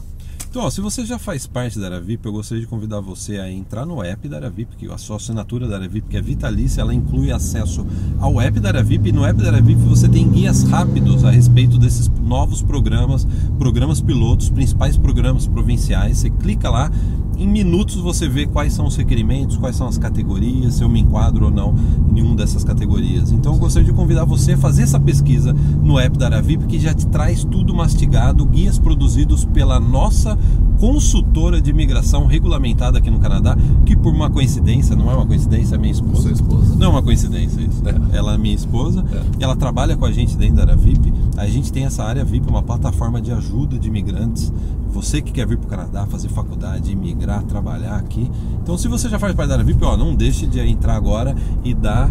Então, 0.49 0.63
ó, 0.63 0.69
se 0.71 0.81
você 0.81 1.05
já 1.05 1.19
faz 1.19 1.45
parte 1.45 1.77
da 1.77 1.85
Aravip, 1.85 2.25
eu 2.25 2.31
gostaria 2.31 2.63
de 2.63 2.67
convidar 2.67 2.99
você 2.99 3.37
a 3.37 3.51
entrar 3.51 3.85
no 3.85 4.03
app 4.03 4.27
da 4.27 4.37
Aravip, 4.37 4.71
porque 4.71 4.91
a 4.91 4.97
sua 4.97 5.17
assinatura 5.17 5.67
da 5.67 5.75
Aravip, 5.75 6.09
que 6.09 6.17
é 6.17 6.21
vitalícia, 6.21 6.81
ela 6.81 6.91
inclui 6.91 7.31
acesso 7.31 7.85
ao 8.19 8.41
app 8.41 8.59
da 8.59 8.69
Aravip. 8.69 9.07
E 9.07 9.11
no 9.11 9.23
app 9.23 9.39
da 9.39 9.49
Aravip 9.49 9.79
você 9.81 10.09
tem 10.09 10.27
guias 10.27 10.63
rápidos 10.63 11.23
a 11.23 11.29
respeito 11.29 11.77
desses 11.77 12.07
novos 12.07 12.63
programas, 12.63 13.27
programas 13.59 14.01
pilotos, 14.01 14.49
principais 14.49 14.97
programas 14.97 15.45
provinciais. 15.45 16.17
Você 16.17 16.31
clica 16.31 16.67
lá 16.67 16.91
em 17.39 17.47
minutos 17.47 17.95
você 17.95 18.27
vê 18.27 18.45
quais 18.45 18.73
são 18.73 18.85
os 18.85 18.95
requerimentos, 18.95 19.57
quais 19.57 19.75
são 19.75 19.87
as 19.87 19.97
categorias, 19.97 20.75
se 20.75 20.83
eu 20.83 20.89
me 20.89 20.99
enquadro 20.99 21.45
ou 21.45 21.51
não 21.51 21.73
em 22.09 22.13
nenhuma 22.13 22.35
dessas 22.35 22.63
categorias. 22.63 23.31
Então 23.31 23.53
eu 23.53 23.59
gostaria 23.59 23.87
de 23.87 23.93
convidar 23.93 24.25
você 24.25 24.53
a 24.53 24.57
fazer 24.57 24.83
essa 24.83 24.99
pesquisa 24.99 25.53
no 25.81 25.97
app 25.97 26.17
da 26.17 26.25
Aravip, 26.25 26.65
que 26.67 26.77
já 26.79 26.93
te 26.93 27.07
traz 27.07 27.43
tudo 27.43 27.73
mastigado, 27.73 28.45
guias 28.45 28.77
produzidos 28.77 29.45
pela 29.45 29.79
nossa 29.79 30.37
consultora 30.79 31.61
de 31.61 31.69
imigração 31.71 32.25
regulamentada 32.25 32.97
aqui 32.97 33.09
no 33.09 33.19
Canadá, 33.19 33.57
que 33.85 33.95
por 33.95 34.13
uma 34.13 34.29
coincidência, 34.29 34.95
não 34.95 35.11
é 35.11 35.15
uma 35.15 35.25
coincidência, 35.25 35.75
é 35.75 35.77
minha 35.77 35.91
esposa. 35.91 36.21
Sua 36.21 36.31
esposa. 36.31 36.75
Não 36.75 36.87
é 36.87 36.89
uma 36.89 37.03
coincidência 37.03 37.59
isso. 37.61 37.81
É. 37.85 38.17
Ela 38.17 38.33
é 38.35 38.37
minha 38.37 38.55
esposa, 38.55 39.03
É. 39.11 39.43
ela 39.43 39.55
trabalha 39.55 39.97
com 39.97 40.05
a 40.05 40.11
gente 40.11 40.37
dentro 40.37 40.55
da 40.55 40.61
área 40.63 40.75
VIP. 40.77 41.13
A 41.37 41.47
gente 41.47 41.71
tem 41.71 41.85
essa 41.85 42.03
área 42.03 42.23
VIP, 42.23 42.49
uma 42.49 42.63
plataforma 42.63 43.21
de 43.21 43.31
ajuda 43.31 43.77
de 43.77 43.87
imigrantes. 43.87 44.51
Você 44.91 45.21
que 45.21 45.31
quer 45.31 45.45
vir 45.45 45.57
para 45.57 45.67
o 45.67 45.69
Canadá, 45.69 46.05
fazer 46.07 46.29
faculdade, 46.29 46.91
imigrar, 46.91 47.28
trabalhar 47.37 47.95
aqui. 47.95 48.29
Então, 48.63 48.77
se 48.77 48.87
você 48.87 49.07
já 49.07 49.19
faz 49.19 49.33
parte 49.35 49.49
da 49.49 49.55
área 49.55 49.65
VIP, 49.65 49.83
ó, 49.85 49.95
não 49.95 50.15
deixe 50.15 50.45
de 50.47 50.59
entrar 50.59 50.95
agora 50.95 51.35
e 51.63 51.73
dar 51.73 52.09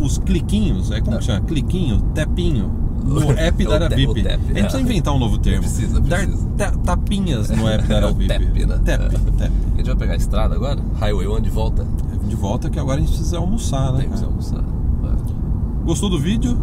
os 0.00 0.16
cliquinhos, 0.18 0.90
é 0.90 1.00
como 1.00 1.18
que 1.18 1.24
chama? 1.24 1.40
Cliquinho, 1.42 2.00
tapinho 2.14 2.70
no 3.04 3.30
app 3.32 3.62
É 3.62 3.66
o 3.66 3.68
da 3.70 3.74
área 3.86 3.96
VIP. 3.96 4.20
a 4.26 4.30
gente 4.32 4.50
é. 4.58 4.60
precisa 4.62 4.80
inventar 4.82 5.14
um 5.14 5.18
novo 5.18 5.38
termo. 5.38 5.60
Precisa, 5.60 6.00
Dar 6.00 6.18
precisa. 6.24 6.46
ta- 6.56 6.72
tapinhas 6.84 7.50
no 7.50 7.68
app 7.68 7.86
da 7.86 7.96
área 7.96 8.06
É 8.10 8.12
VIP. 8.12 8.28
tap, 8.28 8.40
né? 8.66 8.78
Tap, 8.84 8.88
É. 8.88 9.08
tap. 9.38 9.52
A 9.74 9.76
gente 9.78 9.86
vai 9.86 9.96
pegar 9.96 10.12
a 10.12 10.16
estrada 10.16 10.54
agora? 10.54 10.78
Highway 11.00 11.26
1 11.28 11.40
de 11.40 11.50
volta? 11.50 11.86
De 12.28 12.34
volta 12.36 12.68
que 12.70 12.78
agora 12.78 12.98
a 12.98 13.00
gente 13.00 13.10
precisa 13.12 13.38
almoçar, 13.38 13.92
né? 13.92 14.00
Tem 14.00 14.10
que 14.10 14.24
almoçar. 14.24 14.58
É. 15.04 15.84
Gostou 15.84 16.10
do 16.10 16.18
vídeo? 16.18 16.56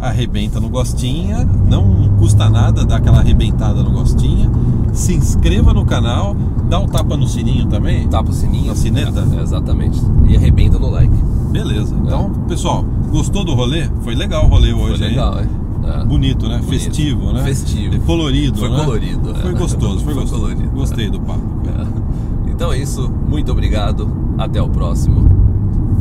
Arrebenta 0.00 0.58
no 0.58 0.68
gostinha, 0.68 1.44
não 1.68 2.16
custa 2.18 2.48
nada 2.50 2.84
dar 2.84 2.96
aquela 2.96 3.18
arrebentada 3.18 3.82
no 3.84 3.90
gostinha. 3.92 4.50
Se 4.92 5.14
inscreva 5.14 5.72
no 5.72 5.84
canal, 5.84 6.36
dá 6.68 6.78
um 6.78 6.86
tapa 6.86 7.16
no 7.16 7.26
sininho 7.26 7.66
também. 7.66 8.06
Tapa 8.08 8.30
o 8.30 8.32
sininho. 8.32 8.66
Na 8.66 8.74
sineta? 8.74 9.26
É, 9.38 9.42
exatamente. 9.42 10.00
E 10.28 10.36
arrebenta 10.36 10.78
no 10.78 10.90
like. 10.90 11.14
Beleza. 11.50 11.94
Então, 12.04 12.30
pessoal, 12.46 12.84
gostou 13.10 13.44
do 13.44 13.54
rolê? 13.54 13.88
Foi 14.02 14.14
legal 14.14 14.44
o 14.44 14.48
rolê 14.48 14.72
hoje, 14.72 14.98
Foi 14.98 15.08
legal, 15.08 15.40
hein? 15.40 15.48
É. 15.84 16.04
Bonito, 16.04 16.46
né? 16.48 16.58
Bonito. 16.58 16.70
Festivo, 16.70 17.32
né? 17.32 17.42
Festivo. 17.42 17.94
E 17.94 17.98
colorido, 18.00 18.58
Foi 18.58 18.70
né? 18.70 18.76
colorido, 18.76 19.30
é. 19.30 19.34
Foi 19.34 19.52
gostoso, 19.54 19.96
foi, 20.04 20.14
Foi 20.14 20.22
gostoso. 20.22 20.42
colorido, 20.42 20.70
Gostei 20.70 21.06
é. 21.06 21.10
do 21.10 21.20
papo. 21.20 21.40
É. 21.66 22.50
Então 22.50 22.72
é 22.72 22.78
isso. 22.78 23.10
Muito 23.28 23.50
obrigado. 23.50 24.08
Até 24.38 24.62
o 24.62 24.68
próximo. 24.68 25.24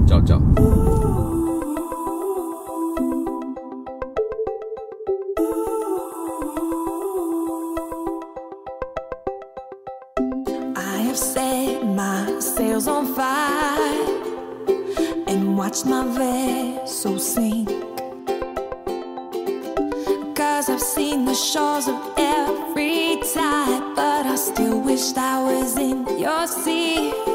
Tchau, 0.05 0.21
tchau. 0.21 0.41
Have 11.11 11.17
set 11.17 11.83
my 11.83 12.39
sails 12.39 12.87
on 12.87 13.13
fire 13.13 14.05
and 15.27 15.57
watched 15.57 15.85
my 15.85 16.07
vessel 16.07 17.19
sink. 17.19 17.67
Cause 20.33 20.69
I've 20.69 20.79
seen 20.79 21.25
the 21.25 21.35
shores 21.35 21.89
of 21.89 21.99
every 22.17 23.19
tide, 23.33 23.93
but 23.93 24.25
I 24.25 24.37
still 24.37 24.79
wished 24.79 25.17
I 25.17 25.43
was 25.43 25.77
in 25.77 26.17
your 26.17 26.47
sea. 26.47 27.30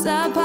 stop 0.00 0.39